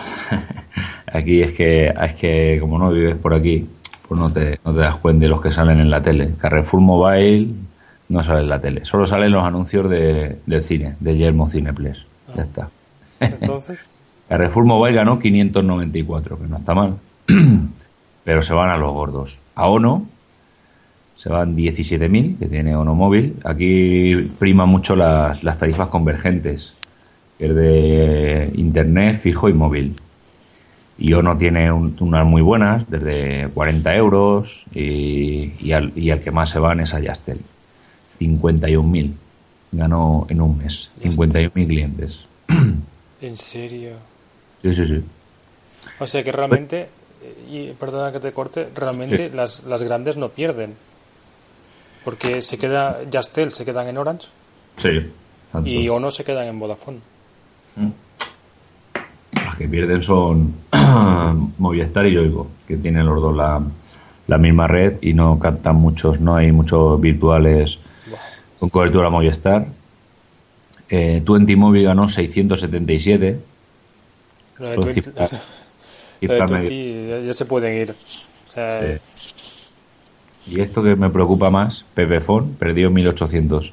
aquí 1.13 1.43
es 1.43 1.53
que, 1.53 1.89
es 1.89 2.15
que 2.15 2.59
como 2.61 2.79
no 2.79 2.91
vives 2.91 3.17
por 3.17 3.35
aquí, 3.35 3.69
pues 4.07 4.21
no 4.21 4.31
te, 4.31 4.59
no 4.65 4.73
te 4.75 4.81
das 4.81 4.97
cuenta 4.97 5.23
de 5.23 5.29
los 5.29 5.41
que 5.41 5.53
salen 5.53 5.79
en 5.79 5.91
la 5.91 6.03
tele. 6.03 6.35
Carrefour 6.39 6.81
Mobile 6.81 7.68
no 8.09 8.23
sale 8.25 8.41
en 8.41 8.49
la 8.49 8.61
tele. 8.61 8.85
Solo 8.85 9.07
salen 9.07 9.33
los 9.33 9.45
anuncios 9.45 9.89
de, 9.91 10.39
del 10.47 10.65
cine, 10.65 10.97
de 11.01 11.17
Yermo 11.17 11.49
Cineplex. 11.49 11.99
Ya 12.35 12.43
está. 12.43 12.69
Entonces. 13.21 13.89
Carrefour 14.29 14.65
Mobile 14.65 14.95
ganó 14.97 15.19
594, 15.19 16.39
que 16.39 16.47
no 16.47 16.57
está 16.59 16.75
mal. 16.75 16.95
Pero 18.25 18.43
se 18.43 18.53
van 18.55 18.71
a 18.71 18.77
los 18.77 18.93
gordos. 18.93 19.39
A 19.55 19.69
Ono 19.69 20.07
se 21.17 21.29
van 21.31 21.57
17.000, 21.57 22.39
que 22.39 22.47
tiene 22.47 22.77
Ono 22.77 22.95
Móvil. 22.95 23.37
Aquí 23.45 24.15
prima 24.39 24.67
mucho 24.67 24.95
las, 24.95 25.43
las 25.43 25.59
tarifas 25.59 25.89
convergentes, 25.89 26.73
que 27.39 27.47
es 27.47 27.55
de 27.55 28.53
internet, 28.55 29.21
fijo 29.23 29.49
y 29.49 29.53
móvil. 29.55 29.97
Y 30.99 31.13
Ono 31.15 31.37
tiene 31.37 31.73
un- 31.73 31.97
unas 32.01 32.27
muy 32.27 32.43
buenas, 32.43 32.89
desde 32.91 33.49
40 33.55 33.95
euros, 33.97 34.65
y, 34.75 35.53
y, 35.61 35.73
al, 35.73 35.93
y 35.97 36.11
al 36.11 36.21
que 36.21 36.31
más 36.31 36.51
se 36.51 36.59
van 36.59 36.81
es 36.81 36.93
a 36.95 37.01
Yastel. 37.01 37.39
51.000 38.21 39.13
ganó 39.73 40.27
en 40.29 40.41
un 40.41 40.59
mes. 40.59 40.89
51.000 41.03 41.67
clientes. 41.67 42.19
En 43.21 43.37
serio. 43.37 43.95
Sí, 44.63 44.73
sí, 44.75 44.87
sí. 44.87 45.03
O 45.99 46.07
sea 46.07 46.23
que 46.23 46.31
realmente. 46.31 46.89
Y 47.51 47.71
perdona 47.73 48.13
que 48.13 48.21
te 48.21 48.33
corte. 48.33 48.69
Realmente 48.75 49.29
Sí. 49.29 49.37
las, 49.37 49.65
las 49.65 49.83
grandes 49.83 50.17
no 50.17 50.29
pierden. 50.29 50.75
Porque 52.05 52.41
se 52.43 52.59
queda. 52.59 53.01
Yastel 53.11 53.51
se 53.51 53.65
quedan 53.65 53.89
en 53.89 53.99
Orange. 53.99 54.29
Sí. 54.77 55.11
tanto. 55.51 55.69
Y 55.69 55.89
Ono 55.89 56.13
se 56.13 56.23
quedan 56.25 56.47
en 56.47 56.61
Vodafone. 56.61 56.99
Las 59.33 59.57
que 59.57 59.69
pierden 59.69 60.03
son 60.03 60.55
Movistar 61.59 62.07
y 62.07 62.13
Yoigo, 62.15 62.47
que 62.67 62.77
tienen 62.77 63.07
los 63.07 63.21
dos 63.21 63.37
la, 63.37 63.61
la 64.29 64.39
misma 64.39 64.67
red 64.69 64.95
y 65.01 65.13
no 65.13 65.39
captan 65.39 65.77
muchos, 65.77 66.21
no 66.21 66.37
hay 66.37 66.53
muchos 66.53 67.01
virtuales. 67.01 67.79
Con 68.59 68.71
cobertura 68.71 69.11
Movistar. 69.11 69.67
Eh, 70.89 71.23
Twenty 71.25 71.57
Móvil 71.57 71.85
ganó 71.85 72.09
677. 72.09 73.39
Lo 74.59 74.71
de 74.71 74.77
lo 76.21 76.63
ya, 76.65 77.21
ya 77.27 77.33
se 77.33 77.45
pueden 77.45 77.83
ir. 77.83 77.91
O 77.91 78.53
sea, 78.53 78.81
Eh. 78.83 78.99
Y 80.51 80.61
esto 80.61 80.83
que 80.83 80.97
me 80.97 81.11
preocupa 81.11 81.51
más, 81.51 81.85
Pepefon 81.95 82.55
perdió 82.55 82.91
1800. 82.91 83.73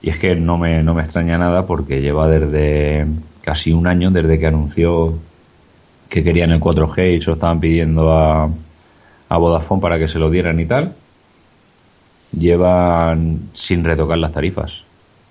Y 0.00 0.10
es 0.10 0.18
que 0.18 0.36
no 0.36 0.56
me, 0.56 0.82
no 0.82 0.94
me 0.94 1.02
extraña 1.02 1.38
nada 1.38 1.66
porque 1.66 2.00
lleva 2.00 2.28
desde 2.28 3.06
casi 3.42 3.72
un 3.72 3.86
año, 3.86 4.10
desde 4.10 4.38
que 4.38 4.46
anunció 4.46 5.18
que 6.08 6.22
querían 6.22 6.52
el 6.52 6.60
4G 6.60 7.16
y 7.16 7.20
se 7.20 7.26
lo 7.26 7.32
estaban 7.34 7.58
pidiendo 7.58 8.12
a, 8.12 8.48
a 9.28 9.36
Vodafone 9.36 9.82
para 9.82 9.98
que 9.98 10.08
se 10.08 10.18
lo 10.18 10.30
dieran 10.30 10.60
y 10.60 10.66
tal, 10.66 10.94
llevan 12.32 13.50
sin 13.54 13.84
retocar 13.84 14.18
las 14.18 14.32
tarifas. 14.32 14.72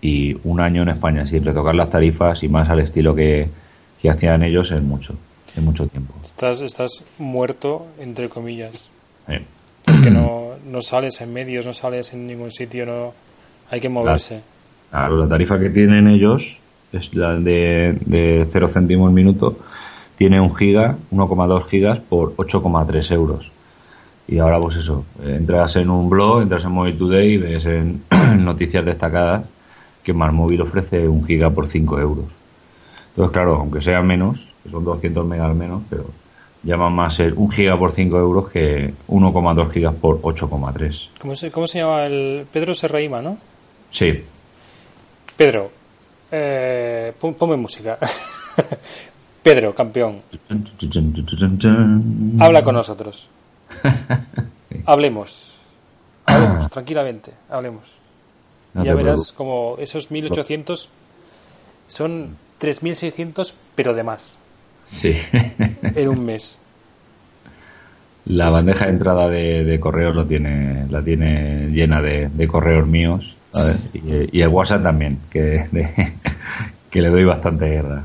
Y 0.02 0.36
un 0.44 0.60
año 0.60 0.84
en 0.84 0.90
España 0.90 1.26
sin 1.26 1.44
retocar 1.44 1.76
las 1.76 1.90
tarifas 1.90 2.44
y 2.44 2.48
más 2.48 2.70
al 2.70 2.80
estilo 2.80 3.16
que, 3.16 3.50
que 4.02 4.10
hacían 4.10 4.44
ellos 4.44 4.72
es 4.72 4.82
mucho, 4.82 5.16
en 5.56 5.66
mucho 5.66 5.88
tiempo. 5.88 6.14
Estás, 6.24 6.62
estás 6.62 7.06
muerto, 7.18 7.88
entre 8.00 8.30
comillas. 8.30 8.90
Porque 9.86 10.12
no, 10.12 10.52
no 10.70 10.82
sales 10.82 11.22
en 11.22 11.34
medios, 11.34 11.66
no 11.66 11.74
sales 11.74 12.14
en 12.14 12.28
ningún 12.28 12.52
sitio, 12.52 12.86
no 12.86 13.14
hay 13.72 13.80
que 13.80 13.90
moverse. 13.90 14.42
Claro, 14.90 15.18
la 15.18 15.28
tarifa 15.28 15.60
que 15.60 15.70
tienen 15.70 16.08
ellos 16.08 16.58
es 16.92 17.14
la 17.14 17.36
de, 17.36 17.98
de 18.06 18.48
0 18.52 18.68
céntimos 18.68 19.12
minuto, 19.12 19.58
tiene 20.18 20.42
un 20.42 20.56
giga, 20.56 20.98
1,2 21.12 21.66
gigas 21.66 22.00
por 22.00 22.36
8,3 22.36 23.12
euros. 23.14 23.52
Y 24.28 24.40
ahora 24.40 24.60
pues 24.60 24.76
eso, 24.76 25.06
entras 25.26 25.78
en 25.78 25.90
un 25.90 26.10
blog, 26.10 26.42
entras 26.42 26.64
en 26.66 26.72
Mobile 26.72 26.98
Today 26.98 27.34
y 27.34 27.38
ves 27.38 27.66
en 27.66 28.04
noticias 28.44 28.84
destacadas 28.84 29.46
que 30.04 30.14
Móvil 30.14 30.62
ofrece 30.62 31.08
un 31.08 31.26
giga 31.26 31.50
por 31.50 31.68
5 31.68 32.00
euros. 32.00 32.26
Entonces 33.10 33.34
claro, 33.34 33.56
aunque 33.56 33.82
sea 33.82 34.02
menos, 34.02 34.48
que 34.64 34.70
son 34.70 34.84
200 34.84 35.26
megas 35.26 35.56
menos, 35.56 35.84
pero 35.90 36.06
llama 36.64 36.90
más 36.90 37.16
ser 37.16 37.34
un 37.34 37.50
giga 37.50 37.78
por 37.78 37.94
5 37.94 38.18
euros 38.18 38.50
que 38.50 38.94
1,2 39.08 39.72
gigas 39.72 39.96
por 39.96 40.22
8,3. 40.22 41.10
¿Cómo 41.20 41.36
se, 41.36 41.52
¿Cómo 41.52 41.68
se 41.68 41.80
llama? 41.80 42.06
el 42.06 42.46
Pedro 42.52 42.74
Serraima, 42.74 43.22
¿no? 43.22 43.38
Sí. 43.92 44.24
Pedro, 45.36 45.72
eh, 46.32 47.14
ponme 47.20 47.56
música. 47.56 47.98
Pedro, 49.44 49.74
campeón. 49.74 50.22
Habla 52.40 52.64
con 52.64 52.76
nosotros. 52.76 53.30
Hablemos. 54.86 55.58
Hablemos, 56.26 56.70
tranquilamente, 56.70 57.32
hablemos. 57.50 57.94
ya 58.74 58.94
verás 58.94 59.32
como 59.32 59.76
esos 59.80 60.12
1800 60.12 60.90
son 61.88 62.36
3600, 62.58 63.58
pero 63.76 63.94
de 63.94 64.04
más. 64.04 64.36
Sí. 64.90 65.16
en 65.82 66.08
un 66.08 66.26
mes. 66.26 66.60
La 68.26 68.50
bandeja 68.50 68.86
de 68.86 68.92
entrada 68.92 69.30
de, 69.30 69.80
correos 69.80 70.14
lo 70.14 70.26
tiene, 70.26 70.86
la 70.90 71.02
tiene 71.02 71.70
llena 71.70 72.02
de, 72.02 72.48
correos 72.48 72.86
míos. 72.86 73.36
Y, 73.94 74.42
el 74.42 74.50
WhatsApp 74.50 74.84
también, 74.84 75.20
que, 75.30 75.66
que 76.92 77.02
le 77.02 77.10
doy 77.10 77.24
bastante 77.24 77.70
guerra. 77.70 78.04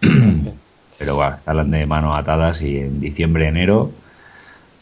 Pero 0.98 1.16
bueno, 1.16 1.36
están 1.36 1.70
de 1.70 1.84
manos 1.84 2.16
atadas 2.16 2.62
y 2.62 2.78
en 2.78 3.00
diciembre, 3.00 3.48
enero 3.48 3.90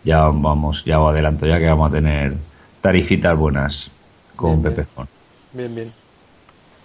ya 0.04 0.26
vamos, 0.26 0.84
ya 0.84 1.00
os 1.00 1.10
adelanto 1.10 1.46
ya 1.46 1.58
que 1.58 1.66
vamos 1.66 1.90
a 1.90 1.94
tener 1.94 2.34
tarifitas 2.80 3.36
buenas 3.36 3.90
con 4.36 4.62
bien, 4.62 4.86
Bien, 5.52 5.74
bien. 5.74 5.92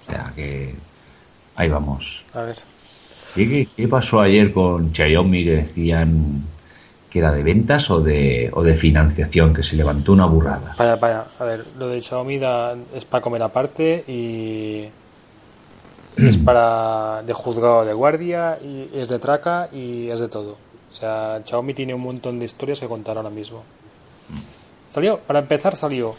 O 0.07 0.11
sea 0.11 0.23
que 0.35 0.75
ahí 1.55 1.69
vamos. 1.69 2.23
A 2.33 2.41
ver. 2.41 2.55
¿Qué, 3.35 3.87
pasó 3.89 4.21
ayer 4.21 4.51
con 4.53 4.93
Xiaomi 4.93 5.43
que 5.43 5.51
decían 5.51 6.43
que 7.09 7.19
era 7.19 7.31
de 7.31 7.43
ventas 7.43 7.89
o 7.89 8.01
de, 8.01 8.49
o 8.53 8.63
de 8.63 8.75
financiación, 8.75 9.53
que 9.53 9.63
se 9.63 9.75
levantó 9.75 10.13
una 10.13 10.25
burrada? 10.25 10.75
Vaya, 10.77 10.95
vaya, 10.95 11.25
a 11.39 11.43
ver, 11.43 11.65
lo 11.77 11.87
de 11.89 12.01
Xiaomi 12.01 12.39
es 12.95 13.05
para 13.05 13.21
comer 13.21 13.43
aparte 13.43 14.03
y 14.07 14.85
es 16.15 16.37
para 16.45 17.23
de 17.23 17.33
juzgado 17.33 17.85
de 17.85 17.93
guardia 17.93 18.57
y 18.63 18.89
es 18.93 19.09
de 19.09 19.19
traca 19.19 19.69
y 19.71 20.09
es 20.09 20.19
de 20.19 20.27
todo. 20.27 20.68
O 20.91 20.95
sea, 20.95 21.41
Xiaomi 21.45 21.73
tiene 21.73 21.93
un 21.93 22.01
montón 22.01 22.39
de 22.39 22.45
historias 22.45 22.79
que 22.79 22.87
contar 22.87 23.17
ahora 23.17 23.29
mismo. 23.29 23.63
Salió, 24.89 25.19
para 25.19 25.39
empezar 25.39 25.75
salió 25.75 26.15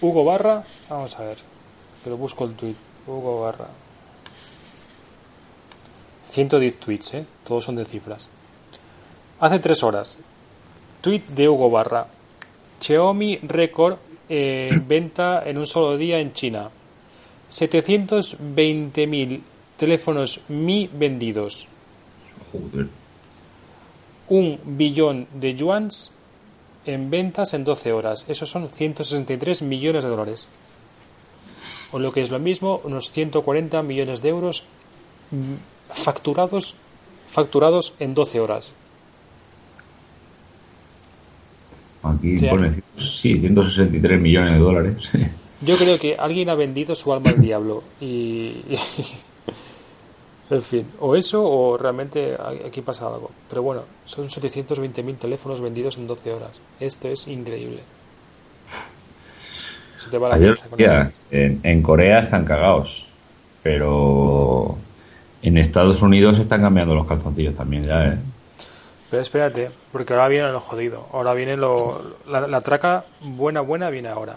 Hugo 0.00 0.24
Barra, 0.24 0.64
vamos 0.88 1.18
a 1.18 1.24
ver, 1.24 1.38
pero 2.04 2.16
busco 2.16 2.44
el 2.44 2.54
tweet, 2.54 2.74
Hugo 3.06 3.42
Barra. 3.42 3.68
110 6.28 6.80
tweets, 6.80 7.14
¿eh? 7.14 7.26
Todos 7.46 7.64
son 7.64 7.76
de 7.76 7.84
cifras. 7.84 8.28
Hace 9.40 9.58
tres 9.58 9.82
horas, 9.82 10.18
tweet 11.00 11.22
de 11.28 11.48
Hugo 11.48 11.70
Barra. 11.70 12.06
Xiaomi 12.80 13.38
récord 13.42 13.96
eh, 14.28 14.70
venta 14.86 15.42
en 15.44 15.58
un 15.58 15.66
solo 15.66 15.96
día 15.96 16.18
en 16.18 16.32
China. 16.32 16.70
720.000 17.50 19.40
teléfonos 19.76 20.42
Mi 20.48 20.88
vendidos. 20.92 21.68
Un 24.32 24.58
billón 24.64 25.26
de 25.34 25.54
yuans 25.54 26.12
en 26.86 27.10
ventas 27.10 27.52
en 27.52 27.64
12 27.64 27.92
horas. 27.92 28.24
Esos 28.28 28.48
son 28.48 28.70
163 28.70 29.60
millones 29.60 30.04
de 30.04 30.10
dólares. 30.10 30.48
O 31.92 31.98
lo 31.98 32.12
que 32.12 32.22
es 32.22 32.30
lo 32.30 32.38
mismo, 32.38 32.80
unos 32.84 33.10
140 33.10 33.82
millones 33.82 34.22
de 34.22 34.30
euros 34.30 34.64
facturados, 35.92 36.76
facturados 37.28 37.92
en 38.00 38.14
12 38.14 38.40
horas. 38.40 38.72
Aquí 42.02 42.36
pone, 42.48 42.72
sí, 42.96 43.38
163 43.38 44.18
millones 44.18 44.54
de 44.54 44.58
dólares. 44.58 44.96
Yo 45.60 45.76
creo 45.76 45.98
que 45.98 46.16
alguien 46.16 46.48
ha 46.48 46.54
vendido 46.54 46.94
su 46.94 47.12
alma 47.12 47.30
al 47.30 47.40
diablo 47.40 47.82
y, 48.00 48.54
en 50.56 50.62
fin, 50.62 50.86
o 51.00 51.16
eso 51.16 51.42
o 51.42 51.78
realmente 51.78 52.36
aquí 52.66 52.80
pasa 52.82 53.06
algo. 53.06 53.30
Pero 53.48 53.62
bueno, 53.62 53.82
son 54.04 54.28
720.000 54.28 55.18
teléfonos 55.18 55.60
vendidos 55.60 55.96
en 55.96 56.06
12 56.06 56.32
horas. 56.32 56.50
Esto 56.80 57.08
es 57.08 57.28
increíble. 57.28 57.80
Ayer, 60.32 60.58
en, 61.30 61.60
en, 61.62 61.82
Corea 61.82 62.18
están 62.18 62.44
cagados, 62.44 63.06
pero 63.62 64.76
en 65.42 65.58
Estados 65.58 66.02
Unidos 66.02 66.38
están 66.40 66.60
cambiando 66.60 66.94
los 66.94 67.06
calzoncillos 67.06 67.54
también 67.54 67.84
ya, 67.84 68.06
¿eh? 68.08 68.18
Pero 69.10 69.22
espérate, 69.22 69.70
porque 69.92 70.14
ahora 70.14 70.28
viene 70.28 70.50
lo 70.50 70.60
jodido. 70.60 71.06
Ahora 71.12 71.34
viene 71.34 71.56
lo, 71.56 72.00
la, 72.28 72.60
traca 72.62 73.04
buena, 73.20 73.60
buena 73.60 73.90
viene 73.90 74.08
ahora. 74.08 74.36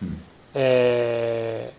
Mm. 0.00 0.06
Eh, 0.54 1.70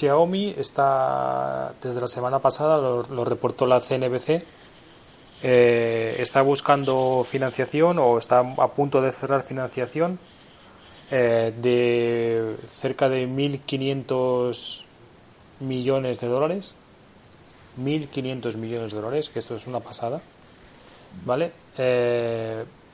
Xiaomi 0.00 0.54
está, 0.56 1.74
desde 1.82 2.00
la 2.00 2.08
semana 2.08 2.38
pasada, 2.38 2.78
lo, 2.78 3.24
reportó 3.24 3.66
la 3.66 3.80
CNBC, 3.80 4.42
eh, 5.42 6.16
está 6.18 6.40
buscando 6.40 7.26
financiación 7.28 7.98
o 7.98 8.16
está 8.16 8.38
a 8.40 8.68
punto 8.68 9.02
de 9.02 9.12
cerrar 9.12 9.42
financiación 9.42 10.18
eh, 11.10 11.52
de 11.54 12.56
cerca 12.68 13.10
de 13.10 13.28
1.500 13.28 14.84
millones 15.60 16.20
de 16.20 16.28
dólares. 16.28 16.74
1.500 17.78 18.56
millones 18.56 18.92
de 18.92 19.00
dólares, 19.00 19.28
que 19.28 19.38
esto 19.38 19.54
es 19.54 19.66
una 19.66 19.80
pasada, 19.80 20.20
¿vale? 21.24 21.52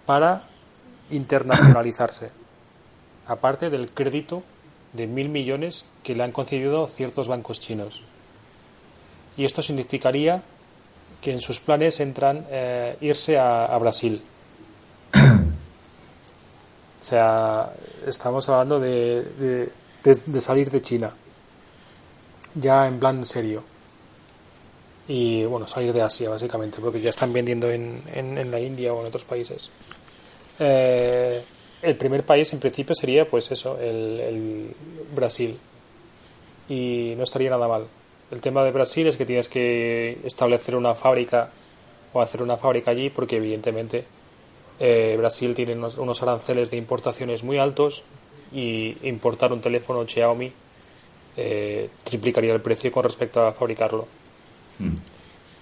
para 0.04 0.42
internacionalizarse 1.10 2.30
aparte 3.26 3.68
del 3.68 3.90
crédito 3.90 4.44
de 4.96 5.06
mil 5.06 5.28
millones 5.28 5.88
que 6.02 6.14
le 6.14 6.24
han 6.24 6.32
concedido 6.32 6.88
ciertos 6.88 7.28
bancos 7.28 7.60
chinos. 7.60 8.02
Y 9.36 9.44
esto 9.44 9.62
significaría 9.62 10.42
que 11.20 11.32
en 11.32 11.40
sus 11.40 11.60
planes 11.60 12.00
entran 12.00 12.46
eh, 12.50 12.96
irse 13.00 13.38
a, 13.38 13.76
Brasil. 13.78 14.22
o 15.14 17.04
sea, 17.04 17.72
estamos 18.06 18.48
hablando 18.48 18.80
de, 18.80 19.68
de, 20.02 20.40
salir 20.40 20.70
de 20.70 20.82
China, 20.82 21.10
ya 22.54 22.86
en 22.86 22.98
plan 22.98 23.24
serio. 23.26 23.62
Y 25.08 25.44
bueno, 25.44 25.68
salir 25.68 25.92
de 25.92 26.02
Asia, 26.02 26.30
básicamente, 26.30 26.78
porque 26.80 27.00
ya 27.00 27.10
están 27.10 27.32
vendiendo 27.32 27.70
en, 27.70 28.02
en, 28.12 28.38
en 28.38 28.50
la 28.50 28.58
India 28.58 28.92
o 28.92 29.00
en 29.00 29.06
otros 29.06 29.24
países. 29.24 29.70
Eh, 30.58 31.42
el 31.82 31.96
primer 31.96 32.24
país 32.24 32.52
en 32.52 32.60
principio 32.60 32.94
sería 32.94 33.28
pues 33.28 33.50
eso, 33.50 33.78
el, 33.78 34.74
Brasil. 35.14 35.56
Y 36.68 37.14
no 37.16 37.24
estaría 37.24 37.50
nada 37.50 37.68
mal. 37.68 37.86
El 38.30 38.40
tema 38.40 38.64
de 38.64 38.72
Brasil 38.72 39.06
es 39.06 39.16
que 39.16 39.24
tienes 39.24 39.48
que 39.48 40.18
establecer 40.24 40.74
una 40.74 40.94
fábrica 40.94 41.50
o 42.12 42.20
hacer 42.20 42.42
una 42.42 42.56
fábrica 42.56 42.90
allí 42.90 43.10
porque 43.10 43.36
evidentemente 43.36 44.04
eh, 44.80 45.14
Brasil 45.16 45.54
tiene 45.54 45.74
unos, 45.74 46.22
aranceles 46.22 46.70
de 46.70 46.76
importaciones 46.76 47.44
muy 47.44 47.58
altos 47.58 48.02
y 48.52 48.96
importar 49.08 49.52
un 49.52 49.60
teléfono 49.60 50.06
Xiaomi 50.06 50.52
eh, 51.36 51.88
triplicaría 52.04 52.52
el 52.52 52.60
precio 52.60 52.90
con 52.90 53.04
respecto 53.04 53.42
a 53.42 53.52
fabricarlo. 53.52 54.06
Mm. 54.78 54.94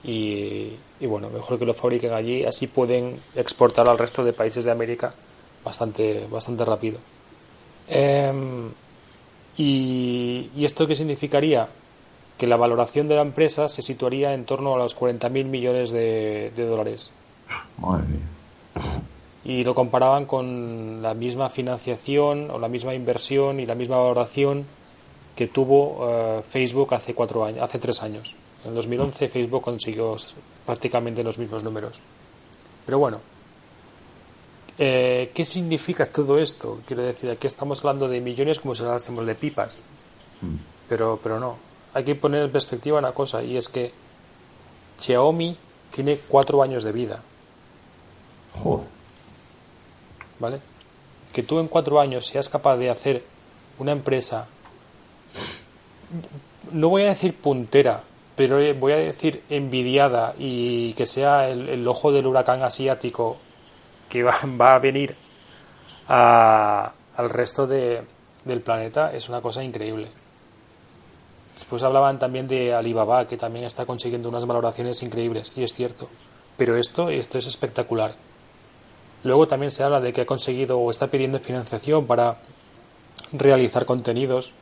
Y, 0.05 0.73
y, 1.01 1.07
bueno, 1.07 1.31
mejor 1.31 1.59
que 1.59 1.65
lo 1.65 1.73
fabriquen 1.73 2.13
allí, 2.13 2.45
así 2.45 2.67
pueden 2.67 3.19
exportar 3.37 3.89
al 3.89 3.97
resto 3.97 4.23
de 4.23 4.35
países 4.35 4.65
de 4.65 4.71
América 4.71 5.15
bastante, 5.65 6.27
bastante 6.31 6.65
rápido. 6.65 6.99
Em, 7.89 8.71
y, 9.57 10.51
¿Y 10.55 10.65
esto 10.65 10.87
qué 10.87 10.97
significaría? 10.97 11.69
Que 12.39 12.47
la 12.47 12.57
valoración 12.57 13.09
de 13.09 13.17
la 13.17 13.23
empresa 13.23 13.69
se 13.69 13.83
situaría 13.83 14.35
en 14.35 14.45
torno 14.45 14.75
a 14.75 14.79
los 14.79 14.99
40.000 14.99 15.45
millones 15.45 15.91
de, 15.91 16.53
de 16.55 16.67
dólares. 16.67 17.11
Madre 17.79 18.05
mía. 18.07 18.21
Y 19.45 19.63
lo 19.63 19.75
comparaban 19.75 20.25
con 20.25 21.03
la 21.03 21.15
misma 21.15 21.51
financiación 21.51 22.51
o 22.51 22.59
la 22.59 22.69
misma 22.69 22.95
inversión 22.95 23.61
y 23.61 23.67
la 23.67 23.75
misma 23.75 23.99
valoración 23.99 24.65
que 25.37 25.49
tuvo 25.49 26.09
eh, 26.09 26.43
Facebook 26.49 26.95
hace 26.95 27.15
cuatro 27.15 27.45
años, 27.45 27.63
hace 27.63 27.79
tres 27.79 28.03
años. 28.03 28.35
En 28.65 28.75
2011 28.75 29.29
Facebook 29.29 29.63
consiguió 29.63 30.17
prácticamente 30.65 31.23
los 31.23 31.39
mismos 31.39 31.63
números. 31.63 32.01
Pero 32.87 32.99
bueno, 32.99 33.21
eh, 34.79 35.31
¿qué 35.35 35.45
significa 35.45 36.07
todo 36.07 36.39
esto? 36.39 36.81
Quiero 36.87 37.03
decir, 37.03 37.31
aquí 37.31 37.47
estamos 37.47 37.79
hablando 37.81 38.09
de 38.09 38.21
millones 38.21 38.59
como 38.59 38.75
si 38.75 38.83
hablásemos 38.83 39.25
de 39.27 39.35
pipas. 39.35 39.79
Pero, 40.89 41.19
pero 41.23 41.39
no. 41.39 41.57
Hay 41.95 42.05
que 42.05 42.15
poner 42.15 42.43
en 42.45 42.51
perspectiva 42.51 42.99
una 42.99 43.13
cosa, 43.13 43.43
y 43.43 43.57
es 43.57 43.69
que 43.69 43.93
Xiaomi 44.99 45.57
tiene 45.93 46.19
cuatro 46.29 46.63
años 46.63 46.83
de 46.83 46.93
vida. 46.93 47.23
Joder. 48.63 48.89
¿Vale? 50.41 50.61
Que 51.33 51.43
tú 51.45 51.61
en 51.61 51.69
cuatro 51.69 52.01
años 52.01 52.27
seas 52.27 52.49
capaz 52.49 52.77
de 52.77 52.91
hacer 52.91 53.25
una 53.79 53.93
empresa, 53.93 54.47
no 56.73 56.89
voy 56.89 57.03
a 57.03 57.09
decir 57.11 57.35
puntera, 57.35 58.03
pero 58.37 58.59
voy 58.75 58.93
a 58.93 58.97
decir 58.97 59.43
envidiada 59.49 60.35
y 60.39 60.93
que 60.95 61.07
sea 61.07 61.49
el, 61.49 61.69
el 61.69 61.87
ojo 61.89 62.13
del 62.13 62.27
huracán 62.27 62.63
asiático 62.63 63.37
que 64.15 64.23
va, 64.61 64.73
a 64.73 64.79
venir 64.79 65.17
al 66.07 67.29
resto 67.31 67.67
de- 67.67 68.03
del 68.45 68.61
planeta 68.61 69.13
es 69.13 69.29
una 69.29 69.41
cosa 69.41 69.65
increíble. 69.65 70.09
Después 71.55 71.83
hablaban 71.83 72.19
también 72.19 72.47
de 72.47 72.73
Alibaba, 72.75 73.27
que 73.27 73.37
también 73.37 73.65
está 73.65 73.87
consiguiendo 73.87 74.29
unas 74.29 74.47
valoraciones 74.47 75.03
increíbles, 75.03 75.51
y 75.57 75.65
es 75.65 75.73
cierto. 75.73 76.09
Pero 76.57 76.77
esto, 76.77 77.11
esto 77.11 77.39
es 77.39 77.47
espectacular. 77.47 78.15
Luego 79.25 79.49
también 79.49 79.71
se 79.71 79.83
habla 79.83 80.01
de 80.01 80.13
que 80.13 80.21
ha 80.21 80.27
conseguido 80.27 80.79
o 80.79 80.91
está 80.91 81.09
pidiendo 81.09 81.39
financiación 81.41 82.07
para 82.07 82.37
realizar 83.33 83.85
contenidos. 83.85 84.53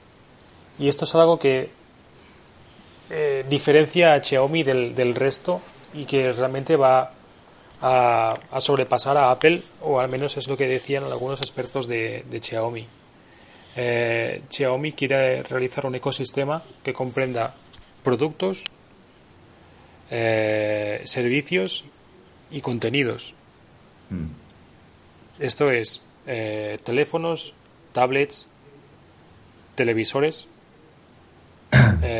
Y 0.78 0.88
esto 0.88 1.04
es 1.04 1.14
algo 1.14 1.38
que 1.38 1.70
eh, 3.10 3.44
diferencia 3.50 4.14
a 4.14 4.22
Xiaomi 4.22 4.62
del, 4.62 4.94
del 4.94 5.14
resto 5.14 5.60
y 5.92 6.04
que 6.06 6.32
realmente 6.32 6.76
va 6.76 7.10
a, 7.82 8.34
a 8.50 8.60
sobrepasar 8.60 9.18
a 9.18 9.30
Apple, 9.30 9.62
o 9.80 10.00
al 10.00 10.08
menos 10.08 10.36
es 10.36 10.48
lo 10.48 10.56
que 10.56 10.66
decían 10.66 11.04
algunos 11.04 11.40
expertos 11.40 11.86
de, 11.86 12.24
de 12.30 12.40
Xiaomi. 12.40 12.86
Eh, 13.76 14.42
Xiaomi 14.50 14.92
quiere 14.92 15.42
realizar 15.42 15.86
un 15.86 15.94
ecosistema 15.94 16.62
que 16.82 16.92
comprenda 16.92 17.54
productos, 18.02 18.64
eh, 20.10 21.00
servicios 21.04 21.84
y 22.50 22.60
contenidos. 22.60 23.34
Mm. 24.10 24.26
Esto 25.38 25.70
es 25.70 26.02
eh, 26.26 26.78
teléfonos, 26.84 27.54
tablets, 27.92 28.46
televisores. 29.74 30.48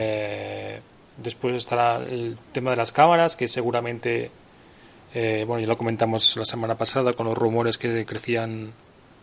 Después 1.23 1.55
estará 1.55 1.97
el 1.99 2.37
tema 2.51 2.71
de 2.71 2.77
las 2.77 2.91
cámaras, 2.91 3.37
que 3.37 3.47
seguramente, 3.47 4.31
eh, 5.15 5.45
bueno, 5.47 5.61
ya 5.61 5.69
lo 5.69 5.77
comentamos 5.77 6.37
la 6.37 6.45
semana 6.45 6.77
pasada 6.77 7.13
con 7.13 7.27
los 7.27 7.37
rumores 7.37 7.79
que 7.79 8.05
crecían 8.07 8.73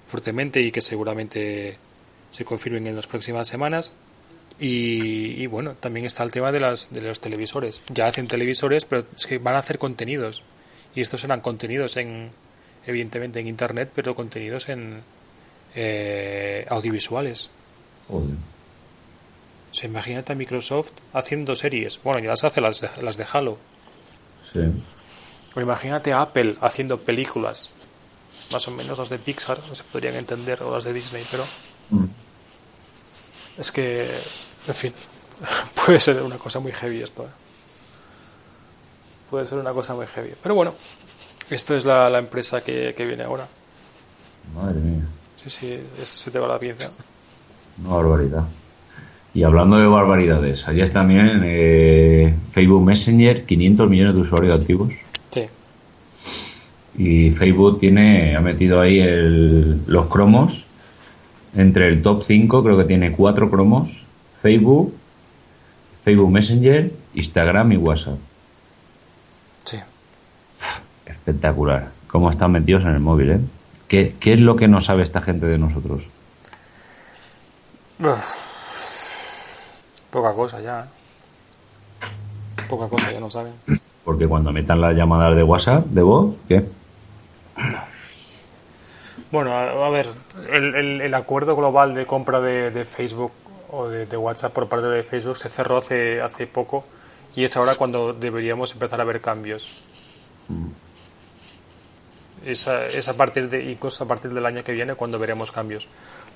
fuertemente 0.05 0.61
y 0.61 0.71
que 0.71 0.81
seguramente 0.81 1.77
se 2.31 2.45
confirmen 2.45 2.87
en 2.87 2.95
las 2.95 3.07
próximas 3.07 3.47
semanas. 3.47 3.93
Y, 4.59 5.41
y, 5.41 5.47
bueno, 5.47 5.75
también 5.79 6.05
está 6.05 6.23
el 6.23 6.31
tema 6.31 6.51
de, 6.51 6.59
las, 6.59 6.91
de 6.93 7.01
los 7.01 7.21
televisores. 7.21 7.81
Ya 7.93 8.07
hacen 8.07 8.27
televisores, 8.27 8.85
pero 8.85 9.05
es 9.15 9.25
que 9.25 9.37
van 9.37 9.55
a 9.55 9.59
hacer 9.59 9.77
contenidos. 9.77 10.43
Y 10.95 11.01
estos 11.01 11.21
serán 11.21 11.39
contenidos 11.39 11.95
en, 11.97 12.31
evidentemente 12.85 13.39
en 13.39 13.47
internet, 13.47 13.91
pero 13.95 14.15
contenidos 14.15 14.67
en 14.67 15.01
eh, 15.75 16.65
audiovisuales. 16.69 17.49
Joder. 18.09 18.35
O 19.71 19.73
sea, 19.73 19.87
imagínate 19.87 20.33
a 20.33 20.35
Microsoft 20.35 20.91
haciendo 21.13 21.55
series. 21.55 21.99
Bueno, 22.03 22.19
ya 22.19 22.29
las 22.29 22.43
hace 22.43 22.59
las 22.59 22.81
de, 22.81 22.89
las 23.01 23.17
de 23.17 23.25
Halo. 23.31 23.57
Sí. 24.51 24.61
O 25.55 25.61
imagínate 25.61 26.13
a 26.13 26.21
Apple 26.21 26.55
haciendo 26.61 26.97
películas. 26.99 27.69
Más 28.51 28.67
o 28.67 28.71
menos 28.71 28.97
las 28.97 29.09
de 29.09 29.17
Pixar 29.19 29.59
se 29.73 29.83
podrían 29.83 30.15
entender, 30.15 30.61
o 30.63 30.73
las 30.75 30.83
de 30.85 30.93
Disney, 30.93 31.23
pero 31.29 31.43
Mm. 31.91 32.05
es 33.57 33.71
que, 33.71 34.03
en 34.67 34.73
fin, 34.75 34.93
puede 35.85 35.99
ser 35.99 36.21
una 36.21 36.37
cosa 36.37 36.59
muy 36.59 36.71
heavy 36.71 37.01
esto. 37.01 37.23
¿eh? 37.23 37.29
Puede 39.29 39.45
ser 39.45 39.57
una 39.59 39.71
cosa 39.71 39.93
muy 39.95 40.05
heavy. 40.07 40.31
Pero 40.41 40.55
bueno, 40.55 40.73
esto 41.49 41.75
es 41.75 41.85
la, 41.85 42.09
la 42.09 42.19
empresa 42.19 42.61
que, 42.61 42.93
que 42.95 43.05
viene 43.05 43.23
ahora. 43.23 43.47
Madre 44.55 44.79
mía. 44.79 45.03
Sí, 45.43 45.49
sí, 45.49 45.79
es- 46.01 46.09
se 46.09 46.31
te 46.31 46.39
va 46.39 46.47
la 46.47 46.59
pieza. 46.59 46.89
Una 47.83 47.95
barbaridad. 47.95 48.43
Y 49.33 49.43
hablando 49.43 49.77
de 49.77 49.85
barbaridades, 49.87 50.67
ayer 50.67 50.91
también 50.91 51.41
eh, 51.45 52.33
Facebook 52.51 52.83
Messenger, 52.83 53.45
500 53.45 53.89
millones 53.89 54.15
de 54.15 54.21
usuarios 54.21 54.59
activos. 54.59 54.91
Y 56.99 57.31
Facebook 57.31 57.79
tiene, 57.79 58.35
ha 58.35 58.41
metido 58.41 58.79
ahí 58.81 58.99
el- 58.99 59.81
los 59.87 60.05
cromos. 60.07 60.65
Entre 61.55 61.87
el 61.87 62.03
top 62.03 62.23
5 62.27 62.61
creo 62.63 62.77
que 62.77 62.83
tiene 62.83 63.13
cuatro 63.13 63.49
cromos. 63.49 63.89
Facebook, 64.43 64.93
Facebook 66.03 66.29
Messenger, 66.29 66.91
Instagram 67.15 67.71
y 67.71 67.77
WhatsApp. 67.77 68.17
sí. 69.65 69.77
Espectacular. 71.05 71.89
Cómo 72.07 72.29
están 72.29 72.51
metidos 72.51 72.83
en 72.83 72.89
el 72.89 72.99
móvil, 72.99 73.29
¿eh? 73.31 73.39
¿Qué, 73.87 74.13
qué 74.19 74.33
es 74.33 74.39
lo 74.39 74.55
que 74.55 74.67
no 74.67 74.81
sabe 74.81 75.01
esta 75.03 75.21
gente 75.21 75.45
de 75.47 75.57
nosotros? 75.57 76.03
Poca 80.11 80.33
cosa 80.33 80.59
ya. 80.61 80.81
¿eh? 80.81 82.65
Poca 82.69 82.87
cosa, 82.87 83.11
ya 83.11 83.19
no 83.19 83.29
saben. 83.29 83.53
Porque 84.03 84.27
cuando 84.27 84.51
metan 84.51 84.81
las 84.81 84.95
llamadas 84.95 85.35
de 85.35 85.43
WhatsApp, 85.43 85.85
de 85.87 86.01
voz, 86.01 86.35
¿qué? 86.47 86.65
Bueno, 89.31 89.53
a, 89.55 89.89
ver, 89.89 90.07
el, 90.51 90.75
el- 90.75 91.01
el 91.01 91.13
acuerdo 91.13 91.55
global 91.55 91.93
de 91.93 92.05
compra 92.05 92.39
de, 92.41 92.71
de 92.71 92.85
Facebook 92.85 93.31
o 93.71 93.87
de, 93.87 94.05
de 94.05 94.17
WhatsApp 94.17 94.53
por 94.53 94.67
parte 94.67 94.87
de 94.87 95.03
Facebook 95.03 95.37
se 95.37 95.49
cerró 95.49 95.77
hace, 95.77 96.21
hace 96.21 96.47
poco 96.47 96.83
y 97.35 97.43
es 97.43 97.55
ahora 97.55 97.75
cuando 97.75 98.13
deberíamos 98.13 98.71
empezar 98.73 98.99
a 99.01 99.03
ver 99.03 99.21
cambios. 99.21 99.83
Es 102.45 102.67
a, 102.67 102.85
es 102.87 103.07
a 103.07 103.13
partir 103.15 103.49
de, 103.49 103.63
incluso 103.69 104.03
a 104.03 104.07
partir 104.07 104.31
del 104.33 104.45
año 104.45 104.63
que 104.63 104.71
viene 104.71 104.95
cuando 104.95 105.19
veremos 105.19 105.51
cambios. 105.51 105.87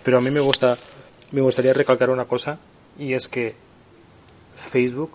Pero 0.04 0.18
a 0.18 0.22
mí 0.22 0.30
me 0.30 0.42
gusta, 0.42 0.78
me 1.32 1.42
gustaría 1.42 1.74
recalcar 1.74 2.10
una 2.10 2.26
cosa 2.26 2.60
y 3.00 3.14
es 3.14 3.28
que 3.28 3.56
Facebook 4.56 5.12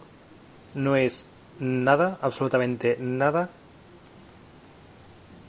no 0.74 0.96
es 0.96 1.26
nada, 1.60 2.18
absolutamente 2.22 2.96
nada 2.98 3.50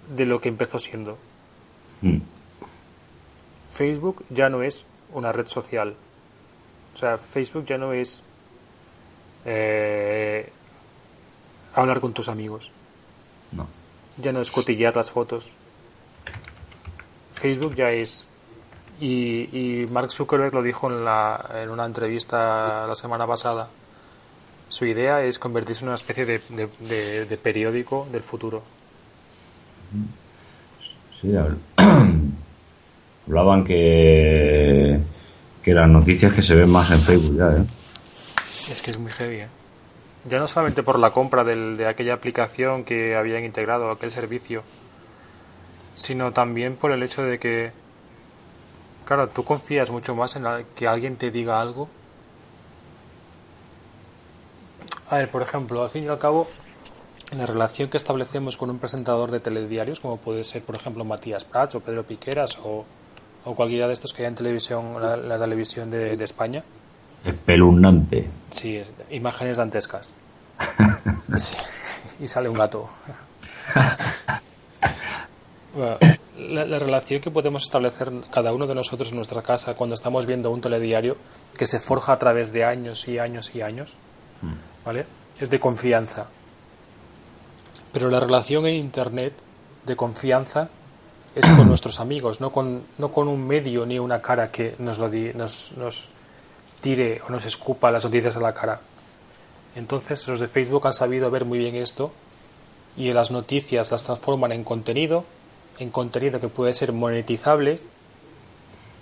de 0.09 0.25
lo 0.25 0.39
que 0.41 0.49
empezó 0.49 0.79
siendo. 0.79 1.17
Mm. 2.01 2.17
Facebook 3.69 4.25
ya 4.29 4.49
no 4.49 4.63
es 4.63 4.85
una 5.13 5.31
red 5.31 5.47
social. 5.47 5.95
O 6.93 6.97
sea, 6.97 7.17
Facebook 7.17 7.65
ya 7.65 7.77
no 7.77 7.93
es 7.93 8.21
eh, 9.45 10.51
hablar 11.75 11.99
con 11.99 12.13
tus 12.13 12.29
amigos. 12.29 12.71
No. 13.51 13.67
Ya 14.17 14.31
no 14.31 14.41
es 14.41 14.51
cotillar 14.51 14.95
las 14.95 15.11
fotos. 15.11 15.53
Facebook 17.33 17.75
ya 17.75 17.91
es. 17.91 18.25
Y, 18.99 19.83
y 19.83 19.85
Mark 19.87 20.11
Zuckerberg 20.11 20.53
lo 20.53 20.61
dijo 20.61 20.87
en, 20.91 21.05
la, 21.05 21.49
en 21.55 21.69
una 21.69 21.85
entrevista 21.85 22.85
la 22.85 22.95
semana 22.95 23.25
pasada. 23.25 23.69
Su 24.67 24.85
idea 24.85 25.23
es 25.23 25.39
convertirse 25.39 25.81
en 25.83 25.87
una 25.89 25.95
especie 25.95 26.25
de, 26.25 26.39
de- 26.49 26.69
de- 26.79 27.25
de 27.25 27.37
periódico 27.37 28.07
del 28.11 28.23
futuro. 28.23 28.61
Sí, 31.21 31.27
habl- 31.29 31.57
hablaban 33.27 33.63
que, 33.65 34.99
que 35.63 35.73
las 35.73 35.89
noticias 35.89 36.33
que 36.33 36.43
se 36.43 36.55
ven 36.55 36.69
más 36.69 36.89
en 36.91 36.99
Facebook 36.99 37.37
ya, 37.37 37.61
¿eh? 37.61 37.65
Es 38.71 38.81
que 38.81 38.91
es 38.91 38.97
muy 38.97 39.11
heavy. 39.11 39.37
¿eh? 39.41 39.47
Ya 40.29 40.37
no 40.39 40.47
solamente 40.47 40.83
por 40.83 40.99
la 40.99 41.11
compra 41.11 41.43
del- 41.43 41.75
de 41.77 41.87
aquella 41.87 42.13
aplicación 42.13 42.83
que 42.83 43.15
habían 43.15 43.43
integrado, 43.45 43.91
aquel 43.91 44.11
servicio, 44.11 44.63
sino 45.95 46.31
también 46.31 46.75
por 46.75 46.91
el 46.91 47.03
hecho 47.03 47.23
de 47.23 47.39
que, 47.39 47.71
claro, 49.05 49.27
tú 49.29 49.43
confías 49.43 49.89
mucho 49.89 50.15
más 50.15 50.35
en 50.35 50.43
que 50.75 50.87
alguien 50.87 51.15
te 51.17 51.31
diga 51.31 51.59
algo. 51.59 51.89
A 55.09 55.17
ver, 55.17 55.29
por 55.29 55.41
ejemplo, 55.41 55.83
al 55.83 55.89
fin 55.89 56.03
y 56.03 56.07
al 56.07 56.19
cabo, 56.19 56.47
la 57.37 57.45
relación 57.45 57.89
que 57.89 57.97
establecemos 57.97 58.57
con 58.57 58.69
un 58.69 58.79
presentador 58.79 59.31
de 59.31 59.39
telediarios, 59.39 59.99
como 59.99 60.17
puede 60.17 60.43
ser, 60.43 60.63
por 60.63 60.75
ejemplo, 60.75 61.05
Matías 61.05 61.43
Prats 61.43 61.75
o 61.75 61.79
Pedro 61.79 62.03
Piqueras 62.03 62.57
o, 62.63 62.85
o 63.45 63.55
cualquiera 63.55 63.87
de 63.87 63.93
estos 63.93 64.13
que 64.13 64.23
hay 64.23 64.29
en 64.29 64.35
televisión, 64.35 65.01
la, 65.01 65.15
la 65.15 65.39
televisión 65.39 65.91
de, 65.91 66.15
de, 66.15 66.23
España. 66.23 66.63
Espeluznante. 67.23 68.27
Sí, 68.49 68.77
es, 68.77 68.91
imágenes 69.11 69.57
dantescas. 69.57 70.11
sí, 71.37 71.55
y 72.19 72.27
sale 72.27 72.49
un 72.49 72.57
gato. 72.57 72.89
bueno, 75.75 75.97
la, 76.37 76.65
la, 76.65 76.79
relación 76.79 77.21
que 77.21 77.29
podemos 77.29 77.61
establecer 77.63 78.11
cada 78.31 78.51
uno 78.53 78.65
de 78.65 78.73
nosotros 78.73 79.11
en 79.11 79.17
nuestra 79.17 79.43
casa 79.43 79.75
cuando 79.75 79.93
estamos 79.93 80.25
viendo 80.25 80.49
un 80.49 80.61
telediario 80.61 81.15
que 81.55 81.67
se 81.67 81.79
forja 81.79 82.13
a 82.13 82.19
través 82.19 82.51
de 82.51 82.65
años 82.65 83.07
y 83.07 83.19
años 83.19 83.53
y 83.53 83.61
años, 83.61 83.95
¿vale? 84.83 85.05
Es 85.39 85.49
de 85.49 85.59
confianza. 85.59 86.27
Pero 87.91 88.09
la 88.09 88.19
relación 88.19 88.65
en 88.65 88.75
Internet 88.75 89.33
de 89.85 89.95
confianza 89.95 90.69
es 91.35 91.45
con 91.47 91.67
nuestros 91.67 91.99
amigos, 91.99 92.41
no 92.41 92.51
con, 92.51 92.83
no 92.97 93.11
con 93.11 93.27
un 93.27 93.47
medio 93.47 93.85
ni 93.85 93.99
una 93.99 94.21
cara 94.21 94.51
que 94.51 94.75
nos, 94.79 94.99
lo 94.99 95.09
di, 95.09 95.31
nos, 95.33 95.73
nos 95.77 96.09
tire 96.81 97.21
o 97.27 97.31
nos 97.31 97.45
escupa 97.45 97.91
las 97.91 98.03
noticias 98.03 98.35
a 98.35 98.39
la 98.39 98.53
cara. 98.53 98.81
Entonces 99.75 100.27
los 100.27 100.39
de 100.39 100.47
Facebook 100.47 100.85
han 100.87 100.93
sabido 100.93 101.29
ver 101.31 101.45
muy 101.45 101.59
bien 101.59 101.75
esto 101.75 102.11
y 102.97 103.11
las 103.13 103.31
noticias 103.31 103.91
las 103.91 104.03
transforman 104.03 104.51
en 104.51 104.63
contenido, 104.63 105.23
en 105.77 105.89
contenido 105.89 106.39
que 106.39 106.47
puede 106.47 106.73
ser 106.73 106.91
monetizable. 106.91 107.79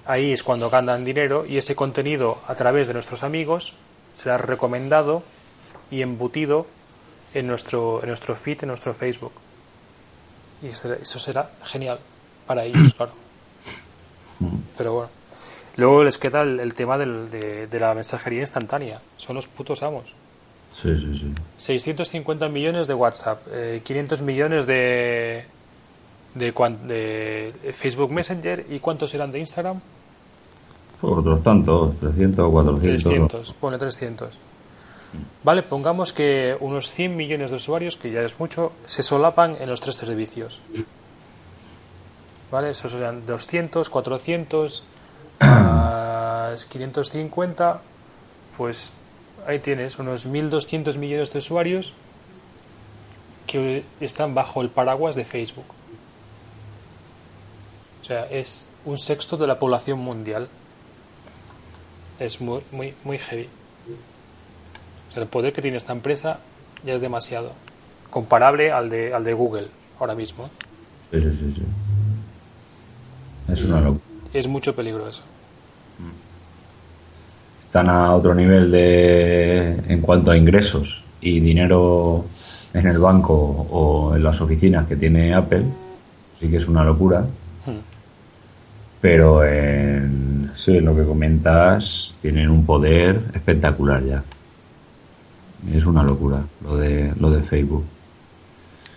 Ahí 0.05 0.31
es 0.31 0.43
cuando 0.43 0.69
ganan 0.69 1.03
dinero 1.03 1.45
y 1.45 1.57
ese 1.57 1.75
contenido 1.75 2.37
a 2.47 2.55
través 2.55 2.87
de 2.87 2.93
nuestros 2.93 3.23
amigos 3.23 3.73
será 4.15 4.37
recomendado 4.37 5.23
y 5.91 6.01
embutido 6.01 6.65
en 7.33 7.47
nuestro, 7.47 8.01
en 8.01 8.09
nuestro 8.09 8.35
feed, 8.35 8.63
en 8.63 8.69
nuestro 8.69 8.93
Facebook. 8.93 9.33
Y 10.61 10.67
eso 10.67 11.19
será 11.19 11.51
genial 11.63 11.99
para 12.45 12.65
ellos, 12.65 12.93
claro. 12.93 13.11
Pero 14.77 14.93
bueno. 14.93 15.09
Luego 15.75 16.03
les 16.03 16.17
queda 16.17 16.41
el, 16.41 16.59
el 16.59 16.73
tema 16.73 16.97
del, 16.97 17.29
de, 17.29 17.67
de, 17.67 17.79
la 17.79 17.93
mensajería 17.93 18.39
instantánea. 18.39 18.99
Son 19.17 19.35
los 19.35 19.47
putos 19.47 19.83
amos. 19.83 20.05
Sí, 20.73 20.89
sí, 20.97 21.19
sí. 21.19 21.33
650 21.57 22.49
millones 22.49 22.87
de 22.87 22.93
WhatsApp, 22.95 23.41
eh, 23.51 23.81
500 23.83 24.21
millones 24.21 24.65
de, 24.65 25.45
de, 26.33 26.51
de, 26.51 27.73
Facebook 27.73 28.11
Messenger 28.11 28.65
y 28.69 28.79
cuántos 28.79 29.13
eran 29.13 29.31
de 29.31 29.39
Instagram? 29.39 29.79
Por 31.01 31.19
otros 31.19 31.43
tantos, 31.43 31.99
300 31.99 32.45
o 32.45 32.51
400. 32.51 33.03
300, 33.03 33.53
pone 33.53 33.77
300. 33.77 34.29
Vale, 35.43 35.63
pongamos 35.63 36.13
que 36.13 36.57
unos 36.59 36.91
100 36.91 37.15
millones 37.15 37.51
de 37.51 37.55
usuarios, 37.55 37.95
que 37.95 38.11
ya 38.11 38.21
es 38.21 38.39
mucho, 38.39 38.73
se 38.85 39.03
solapan 39.03 39.57
en 39.59 39.69
los 39.69 39.79
tres 39.79 39.95
servicios. 39.95 40.61
¿Vale? 42.51 42.71
Esos 42.71 42.91
serían 42.91 43.25
200, 43.25 43.89
400, 43.89 44.83
más 45.39 46.65
550, 46.65 47.81
pues 48.57 48.89
ahí 49.45 49.59
tienes 49.59 49.99
unos 49.99 50.27
1.200 50.27 50.97
millones 50.97 51.31
de 51.31 51.39
usuarios 51.39 51.93
que 53.45 53.83
están 53.99 54.35
bajo 54.35 54.61
el 54.61 54.69
paraguas 54.69 55.15
de 55.15 55.23
Facebook. 55.23 55.65
O 58.01 58.05
sea, 58.05 58.25
es 58.25 58.65
un 58.85 58.97
sexto 58.97 59.37
de 59.37 59.47
la 59.47 59.59
población 59.59 59.99
mundial. 59.99 60.47
Es 62.19 62.41
muy, 62.41 62.61
muy, 62.71 62.93
muy 63.03 63.17
heavy. 63.17 63.49
O 65.09 65.11
sea, 65.13 65.23
el 65.23 65.29
poder 65.29 65.53
que 65.53 65.61
tiene 65.61 65.77
esta 65.77 65.93
empresa 65.93 66.39
ya 66.85 66.93
es 66.93 67.01
demasiado. 67.01 67.51
Comparable 68.09 68.71
al 68.71 68.89
de, 68.89 69.13
al 69.13 69.23
de 69.23 69.33
Google 69.33 69.67
ahora 69.99 70.15
mismo. 70.15 70.49
Sí, 71.11 71.21
sí, 71.21 71.53
sí. 71.55 71.63
Es 73.51 73.63
una 73.63 73.81
locura. 73.81 74.03
Es 74.33 74.47
mucho 74.47 74.75
peligro 74.75 75.07
eso. 75.07 75.23
Están 77.65 77.89
a 77.89 78.15
otro 78.15 78.33
nivel 78.33 78.71
de 78.71 79.75
en 79.87 80.01
cuanto 80.01 80.31
a 80.31 80.37
ingresos 80.37 81.03
y 81.19 81.39
dinero 81.39 82.25
en 82.73 82.87
el 82.87 82.97
banco 82.97 83.33
o 83.33 84.15
en 84.15 84.23
las 84.23 84.39
oficinas 84.39 84.87
que 84.87 84.95
tiene 84.95 85.33
Apple. 85.33 85.63
Sí 86.39 86.49
que 86.49 86.57
es 86.57 86.67
una 86.67 86.83
locura. 86.83 87.21
Hmm. 87.65 87.79
Pero 89.01 89.43
en, 89.45 90.51
sí, 90.63 90.77
en 90.77 90.85
lo 90.85 90.95
que 90.95 91.03
comentas, 91.03 92.13
tienen 92.21 92.49
un 92.49 92.65
poder 92.65 93.21
espectacular 93.33 94.03
ya. 94.03 94.23
Es 95.73 95.85
una 95.85 96.03
locura 96.03 96.43
lo 96.63 96.77
de, 96.77 97.13
lo 97.19 97.29
de 97.29 97.41
Facebook. 97.43 97.83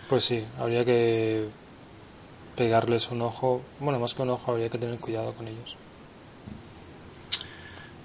Pues 0.08 0.24
sí, 0.24 0.44
habría 0.58 0.84
que 0.84 1.44
pegarles 2.56 3.10
un 3.10 3.22
ojo. 3.22 3.62
Bueno, 3.80 3.98
más 3.98 4.14
que 4.14 4.22
un 4.22 4.30
ojo, 4.30 4.52
habría 4.52 4.68
que 4.68 4.78
tener 4.78 4.98
cuidado 4.98 5.32
con 5.32 5.48
ellos. 5.48 5.76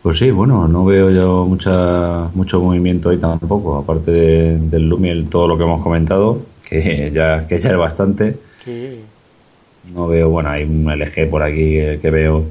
Pues 0.02 0.20
sí, 0.20 0.30
bueno, 0.30 0.68
no 0.68 0.86
veo 0.86 1.10
yo 1.10 1.46
mucha, 1.46 2.30
mucho 2.36 2.62
movimiento 2.62 3.10
ahí 3.10 3.18
tampoco, 3.18 3.76
aparte 3.78 4.12
de, 4.12 4.58
del 4.60 4.88
Lumiel, 4.88 5.28
todo 5.30 5.48
lo 5.48 5.58
que 5.58 5.64
hemos 5.64 5.82
comentado, 5.82 6.42
que 6.64 7.12
ya, 7.14 7.48
que 7.48 7.60
ya 7.60 7.72
es 7.72 7.78
bastante. 7.78 8.38
Sí. 8.64 9.00
No 9.94 10.08
veo, 10.08 10.30
bueno, 10.30 10.50
hay 10.50 10.64
un 10.64 10.86
LG 10.86 11.30
por 11.30 11.42
aquí 11.42 11.72
que, 11.72 12.00
que 12.02 12.12
veo 12.12 12.46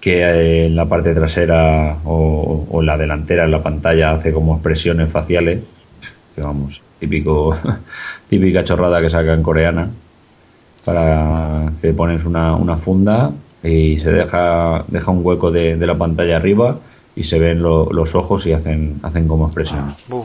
que 0.00 0.66
en 0.66 0.76
la 0.76 0.86
parte 0.86 1.14
trasera 1.14 1.98
o, 2.04 2.66
o, 2.70 2.80
en 2.80 2.86
la 2.86 2.96
delantera 2.96 3.44
en 3.44 3.50
la 3.50 3.62
pantalla 3.62 4.12
hace 4.12 4.32
como 4.32 4.54
expresiones 4.54 5.10
faciales, 5.10 5.60
que 6.34 6.40
vamos, 6.40 6.80
típico, 6.98 7.56
típica 8.28 8.64
chorrada 8.64 9.00
que 9.00 9.10
sacan 9.10 9.42
coreana, 9.42 9.88
para 10.84 11.72
que 11.82 11.92
pones 11.92 12.24
una, 12.24 12.54
una 12.54 12.76
funda 12.76 13.30
y 13.62 13.98
se 13.98 14.10
deja, 14.12 14.84
deja 14.88 15.10
un 15.10 15.24
hueco 15.24 15.50
de, 15.50 15.76
de 15.76 15.86
la 15.86 15.96
pantalla 15.96 16.36
arriba 16.36 16.78
y 17.16 17.24
se 17.24 17.38
ven 17.38 17.60
lo, 17.60 17.86
los 17.92 18.14
ojos 18.14 18.46
y 18.46 18.52
hacen, 18.52 19.00
hacen 19.02 19.26
como 19.26 19.46
expresión. 19.46 19.88
Ah, 19.88 20.22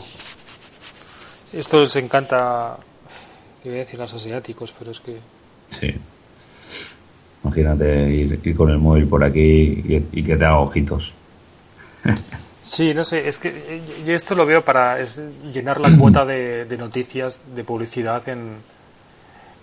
Esto 1.51 1.81
les 1.81 1.95
encanta, 1.95 2.77
que 3.61 3.69
voy 3.69 3.77
a 3.79 3.81
decir, 3.81 3.99
a 3.99 4.03
los 4.03 4.13
asiáticos, 4.13 4.73
pero 4.77 4.91
es 4.91 4.99
que... 4.99 5.17
Sí. 5.69 5.91
Imagínate 7.43 8.09
ir, 8.09 8.39
ir 8.43 8.55
con 8.55 8.69
el 8.69 8.77
móvil 8.77 9.07
por 9.07 9.23
aquí 9.23 9.41
y, 9.41 10.05
y 10.11 10.23
que 10.23 10.37
te 10.37 10.45
haga 10.45 10.59
ojitos. 10.59 11.13
Sí, 12.65 12.93
no 12.93 13.03
sé, 13.03 13.27
es 13.27 13.37
que 13.37 13.81
yo 14.05 14.15
esto 14.15 14.35
lo 14.35 14.45
veo 14.45 14.63
para 14.63 14.97
llenar 15.53 15.81
la 15.81 15.97
cuota 15.97 16.25
de, 16.25 16.63
de 16.63 16.77
noticias, 16.77 17.41
de 17.53 17.63
publicidad 17.65 18.27
en, 18.29 18.55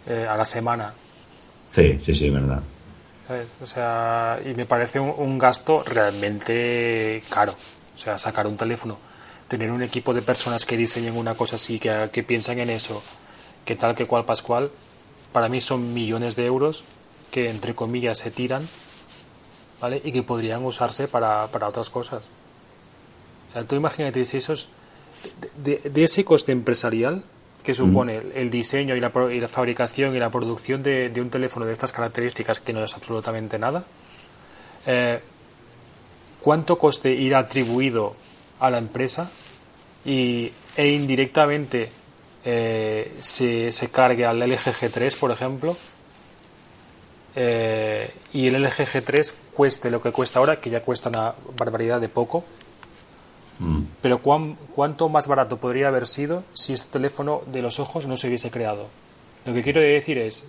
eh, 0.07 0.27
a 0.29 0.37
la 0.37 0.45
semana. 0.45 0.93
Sí, 1.75 1.99
sí, 2.05 2.15
sí, 2.15 2.29
verdad. 2.29 2.63
¿Sabes? 3.27 3.49
O 3.63 3.67
sea, 3.67 4.39
y 4.45 4.55
me 4.55 4.67
parece 4.67 5.01
un, 5.01 5.15
un, 5.17 5.39
gasto 5.39 5.83
realmente 5.85 7.23
caro. 7.31 7.53
O 7.97 7.99
sea, 7.99 8.19
sacar 8.19 8.47
un 8.47 8.59
teléfono, 8.59 8.99
tener 9.49 9.71
un 9.71 9.83
equipo 9.83 10.13
de 10.13 10.21
personas 10.21 10.67
que 10.67 10.77
diseñen 10.77 11.17
una 11.17 11.35
cosa 11.35 11.57
así, 11.57 11.79
que, 11.79 12.11
que 12.13 12.23
piensan 12.23 12.59
en 12.59 12.69
eso, 12.69 13.03
que 13.65 13.77
tal, 13.77 13.95
que 13.95 14.05
cual, 14.07 14.27
pascual, 14.27 14.71
para 15.33 15.49
mí 15.49 15.63
son 15.63 15.95
millones 15.95 16.37
de 16.37 16.45
euros 16.45 16.85
que, 17.31 17.51
entre 17.51 17.75
comillas, 17.75 18.19
se 18.19 18.31
tiran, 18.31 18.69
¿vale? 19.81 20.01
Y 20.05 20.13
que 20.13 20.23
podrían 20.23 20.65
usarse 20.65 21.09
para, 21.09 21.47
para 21.49 21.69
otras 21.69 21.91
cosas. 21.91 22.25
O 23.51 23.53
sea, 23.53 23.65
tú 23.65 23.77
imagínate 23.77 24.25
si 24.25 24.37
esos, 24.37 24.69
de, 25.57 25.79
de, 25.79 25.91
de 25.91 26.05
ese 26.05 26.25
coste 26.25 26.53
empresarial 26.53 27.25
que 27.63 27.75
supone 27.75 28.17
el, 28.17 28.33
el 28.35 28.51
diseño 28.51 28.97
y 28.97 29.01
la, 29.01 29.13
y 29.33 29.41
la, 29.41 29.49
fabricación 29.49 30.15
y 30.17 30.19
la 30.19 30.31
producción 30.31 30.83
de, 30.83 31.11
de, 31.11 31.21
un 31.21 31.31
teléfono 31.31 31.67
de 31.67 31.73
estas 31.73 31.93
características 31.93 32.61
que 32.61 32.73
no 32.73 32.83
es 32.83 32.95
absolutamente 32.95 33.59
nada, 33.59 33.85
eh, 34.87 35.21
¿cuánto 36.41 36.79
coste 36.79 37.13
irá 37.13 37.41
atribuido 37.41 38.17
a 38.61 38.71
la 38.71 38.79
empresa 38.79 39.31
y, 40.05 40.51
e 40.77 40.89
indirectamente 40.89 41.91
eh, 42.45 43.17
se, 43.21 43.71
se, 43.73 43.89
cargue 43.91 44.25
al 44.25 44.39
LG 44.39 44.73
G3, 44.81 45.19
por 45.19 45.31
ejemplo? 45.31 45.77
Eh, 47.37 48.13
y 48.33 48.49
el 48.49 48.63
LG 48.63 48.87
G3 48.87 49.33
cueste 49.55 49.91
lo 49.91 50.03
que 50.03 50.13
cuesta 50.13 50.39
ahora, 50.39 50.61
que 50.61 50.71
ya 50.71 50.83
cuesta 50.83 51.09
una 51.09 51.35
barbaridad 51.57 52.01
de 52.01 52.09
poco, 52.09 52.45
pero 54.01 54.23
¿cuán, 54.23 54.57
¿cuánto 54.75 55.11
más 55.11 55.27
barato 55.27 55.59
podría 55.59 55.89
haber 55.89 56.07
sido 56.07 56.45
si 56.55 56.73
este 56.73 56.93
teléfono 56.93 57.43
de 57.47 57.61
los 57.61 57.79
ojos 57.79 58.07
no 58.07 58.17
se 58.17 58.29
hubiese 58.29 58.51
creado? 58.51 58.87
Lo 59.45 59.53
que 59.53 59.63
quiero 59.63 59.83
decir 59.83 60.17
es 60.17 60.49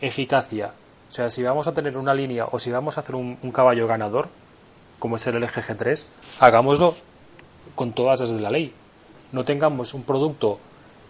eficacia. 0.00 0.72
O 1.10 1.12
sea, 1.12 1.30
si 1.30 1.42
vamos 1.42 1.66
a 1.66 1.74
tener 1.74 1.98
una 1.98 2.14
línea 2.14 2.46
o 2.50 2.58
si 2.58 2.70
vamos 2.70 2.96
a 2.96 3.00
hacer 3.02 3.16
un, 3.16 3.36
un 3.42 3.52
caballo 3.52 3.86
ganador, 3.86 4.28
como 4.98 5.16
es 5.16 5.26
el 5.26 5.38
LG 5.38 5.62
G3, 5.62 6.04
hagámoslo 6.40 6.94
con 7.74 7.92
todas 7.92 8.20
las 8.20 8.30
de 8.30 8.40
la 8.40 8.50
ley. 8.50 8.72
No 9.32 9.44
tengamos 9.44 9.92
un 9.92 10.04
producto 10.04 10.58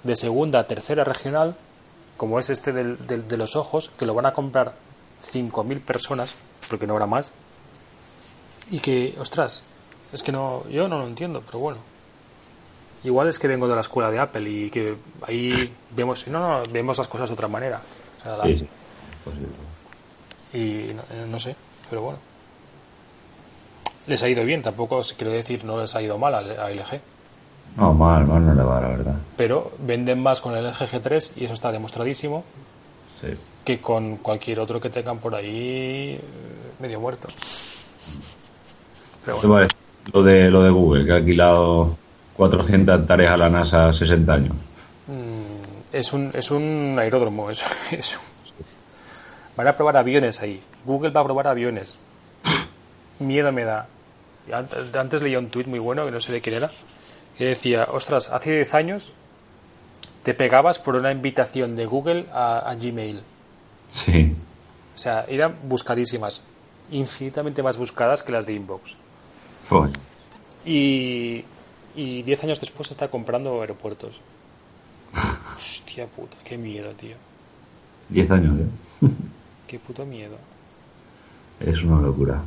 de 0.02 0.16
segunda, 0.16 0.66
tercera 0.66 1.04
regional, 1.04 1.54
como 2.16 2.40
es 2.40 2.50
este 2.50 2.72
del, 2.72 3.06
del, 3.06 3.28
de 3.28 3.36
los 3.36 3.54
ojos, 3.54 3.90
que 3.90 4.06
lo 4.06 4.14
van 4.14 4.26
a 4.26 4.32
comprar 4.32 4.74
5.000 5.22 5.80
personas, 5.80 6.34
porque 6.68 6.86
no 6.86 6.94
habrá 6.94 7.06
más, 7.06 7.30
y 8.70 8.80
que, 8.80 9.14
ostras, 9.18 9.64
es 10.12 10.22
que 10.22 10.32
no, 10.32 10.66
yo 10.68 10.88
no 10.88 10.98
lo 10.98 11.06
entiendo, 11.06 11.42
pero 11.46 11.58
bueno. 11.58 11.78
Igual 13.04 13.28
es 13.28 13.38
que 13.38 13.46
vengo 13.48 13.68
de 13.68 13.74
la 13.76 13.80
escuela 13.82 14.10
de 14.10 14.18
Apple 14.18 14.50
y 14.50 14.70
que 14.70 14.96
ahí 15.26 15.72
vemos, 15.94 16.26
no, 16.28 16.40
no, 16.40 16.62
vemos 16.72 16.98
las 16.98 17.06
cosas 17.06 17.28
de 17.28 17.34
otra 17.34 17.46
manera. 17.46 17.80
O 18.18 18.22
sea, 18.22 18.36
la- 18.36 18.44
Sí, 18.44 18.58
sí. 18.58 18.68
Posible. 19.24 19.48
y 20.52 20.92
no, 20.94 21.02
eh, 21.10 21.26
no 21.30 21.38
sé, 21.38 21.54
pero 21.88 22.02
bueno. 22.02 22.18
Les 24.06 24.22
ha 24.22 24.28
ido 24.28 24.44
bien, 24.44 24.62
tampoco 24.62 25.00
quiero 25.16 25.32
decir 25.32 25.64
no 25.64 25.78
les 25.80 25.94
ha 25.94 26.02
ido 26.02 26.18
mal 26.18 26.34
a, 26.34 26.38
a 26.38 26.70
LG. 26.70 27.00
No, 27.76 27.92
mal, 27.92 28.26
mal 28.26 28.44
no 28.46 28.54
le 28.54 28.62
va, 28.62 28.80
la 28.80 28.88
verdad. 28.88 29.14
Pero 29.36 29.70
venden 29.78 30.20
más 30.22 30.40
con 30.40 30.56
el 30.56 30.64
LG 30.66 30.88
G3 30.90 31.32
y 31.36 31.44
eso 31.44 31.54
está 31.54 31.70
demostradísimo 31.70 32.42
Sí. 33.20 33.28
Que 33.68 33.80
con 33.82 34.16
cualquier 34.16 34.60
otro 34.60 34.80
que 34.80 34.88
tengan 34.88 35.18
por 35.18 35.34
ahí 35.34 36.16
eh, 36.16 36.20
medio 36.80 36.98
muerto. 37.00 37.28
Pero 39.26 39.38
¿Qué 39.38 39.46
bueno, 39.46 39.68
parece 39.68 39.76
lo 40.14 40.22
de, 40.22 40.50
lo 40.50 40.62
de 40.62 40.70
Google, 40.70 41.04
que 41.04 41.12
ha 41.12 41.16
alquilado 41.16 41.94
400 42.34 43.00
hectáreas 43.02 43.32
a 43.34 43.36
la 43.36 43.50
NASA 43.50 43.92
60 43.92 44.32
años? 44.32 44.52
mm, 45.06 45.92
es 45.92 46.12
un, 46.14 46.30
es 46.32 46.50
un 46.50 46.96
aeródromo. 46.98 47.50
Es, 47.50 47.62
es 47.90 48.16
un- 48.16 48.22
Van 49.54 49.66
a 49.68 49.76
probar 49.76 49.98
aviones 49.98 50.40
ahí. 50.40 50.62
Google 50.86 51.10
va 51.10 51.20
a 51.20 51.24
probar 51.24 51.48
aviones. 51.48 51.98
Miedo 53.18 53.52
me 53.52 53.64
da. 53.64 53.86
Antes, 54.50 54.94
antes 54.94 55.20
leía 55.20 55.40
un 55.40 55.50
tuit 55.50 55.66
muy 55.66 55.78
bueno, 55.80 56.06
que 56.06 56.10
no 56.12 56.20
sé 56.22 56.32
de 56.32 56.40
quién 56.40 56.54
era, 56.56 56.70
que 57.36 57.44
decía, 57.44 57.86
ostras, 57.90 58.30
hace 58.30 58.50
10 58.52 58.72
años 58.74 59.12
te 60.22 60.32
pegabas 60.32 60.78
por 60.78 60.94
una 60.96 61.12
invitación 61.12 61.76
de 61.76 61.84
Google 61.84 62.26
a, 62.32 62.60
a 62.60 62.74
Gmail. 62.76 63.22
Sí. 63.92 64.34
O 64.94 64.98
sea, 64.98 65.24
eran 65.28 65.54
buscadísimas, 65.64 66.42
infinitamente 66.90 67.62
más 67.62 67.76
buscadas 67.76 68.22
que 68.22 68.32
las 68.32 68.46
de 68.46 68.54
Inbox. 68.54 68.94
Joder. 69.68 69.90
Y, 70.64 71.44
y 71.96 72.22
10 72.22 72.44
años 72.44 72.60
después 72.60 72.90
está 72.90 73.08
comprando 73.08 73.60
aeropuertos. 73.60 74.20
Hostia 75.56 76.06
puta, 76.06 76.36
qué 76.44 76.56
miedo, 76.58 76.90
tío. 76.92 77.16
10 78.10 78.30
años, 78.30 78.54
¿eh? 78.60 79.06
Qué 79.66 79.78
puto 79.78 80.04
miedo. 80.06 80.36
Es 81.60 81.82
una 81.82 82.00
locura. 82.00 82.40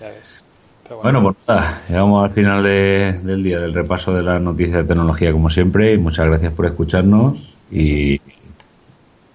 Ya 0.00 0.06
ves. 0.08 0.40
Pero 0.84 1.02
Bueno, 1.02 1.22
pues 1.22 1.36
nada, 1.46 1.82
llegamos 1.88 2.24
al 2.24 2.30
final 2.34 2.62
de- 2.62 3.20
del 3.22 3.42
día 3.42 3.58
del 3.60 3.74
repaso 3.74 4.12
de 4.14 4.22
las 4.22 4.40
noticias 4.40 4.76
de 4.78 4.84
tecnología 4.84 5.32
como 5.32 5.50
siempre 5.50 5.92
y 5.94 5.98
muchas 5.98 6.26
gracias 6.26 6.52
por 6.54 6.64
escucharnos 6.66 7.38
y 7.70 8.18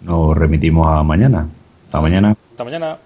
nos 0.05 0.37
remitimos 0.37 0.87
a 0.87 1.03
mañana. 1.03 1.47
Hasta 1.85 2.01
mañana. 2.01 2.35
Hasta 2.51 2.63
mañana. 2.63 2.97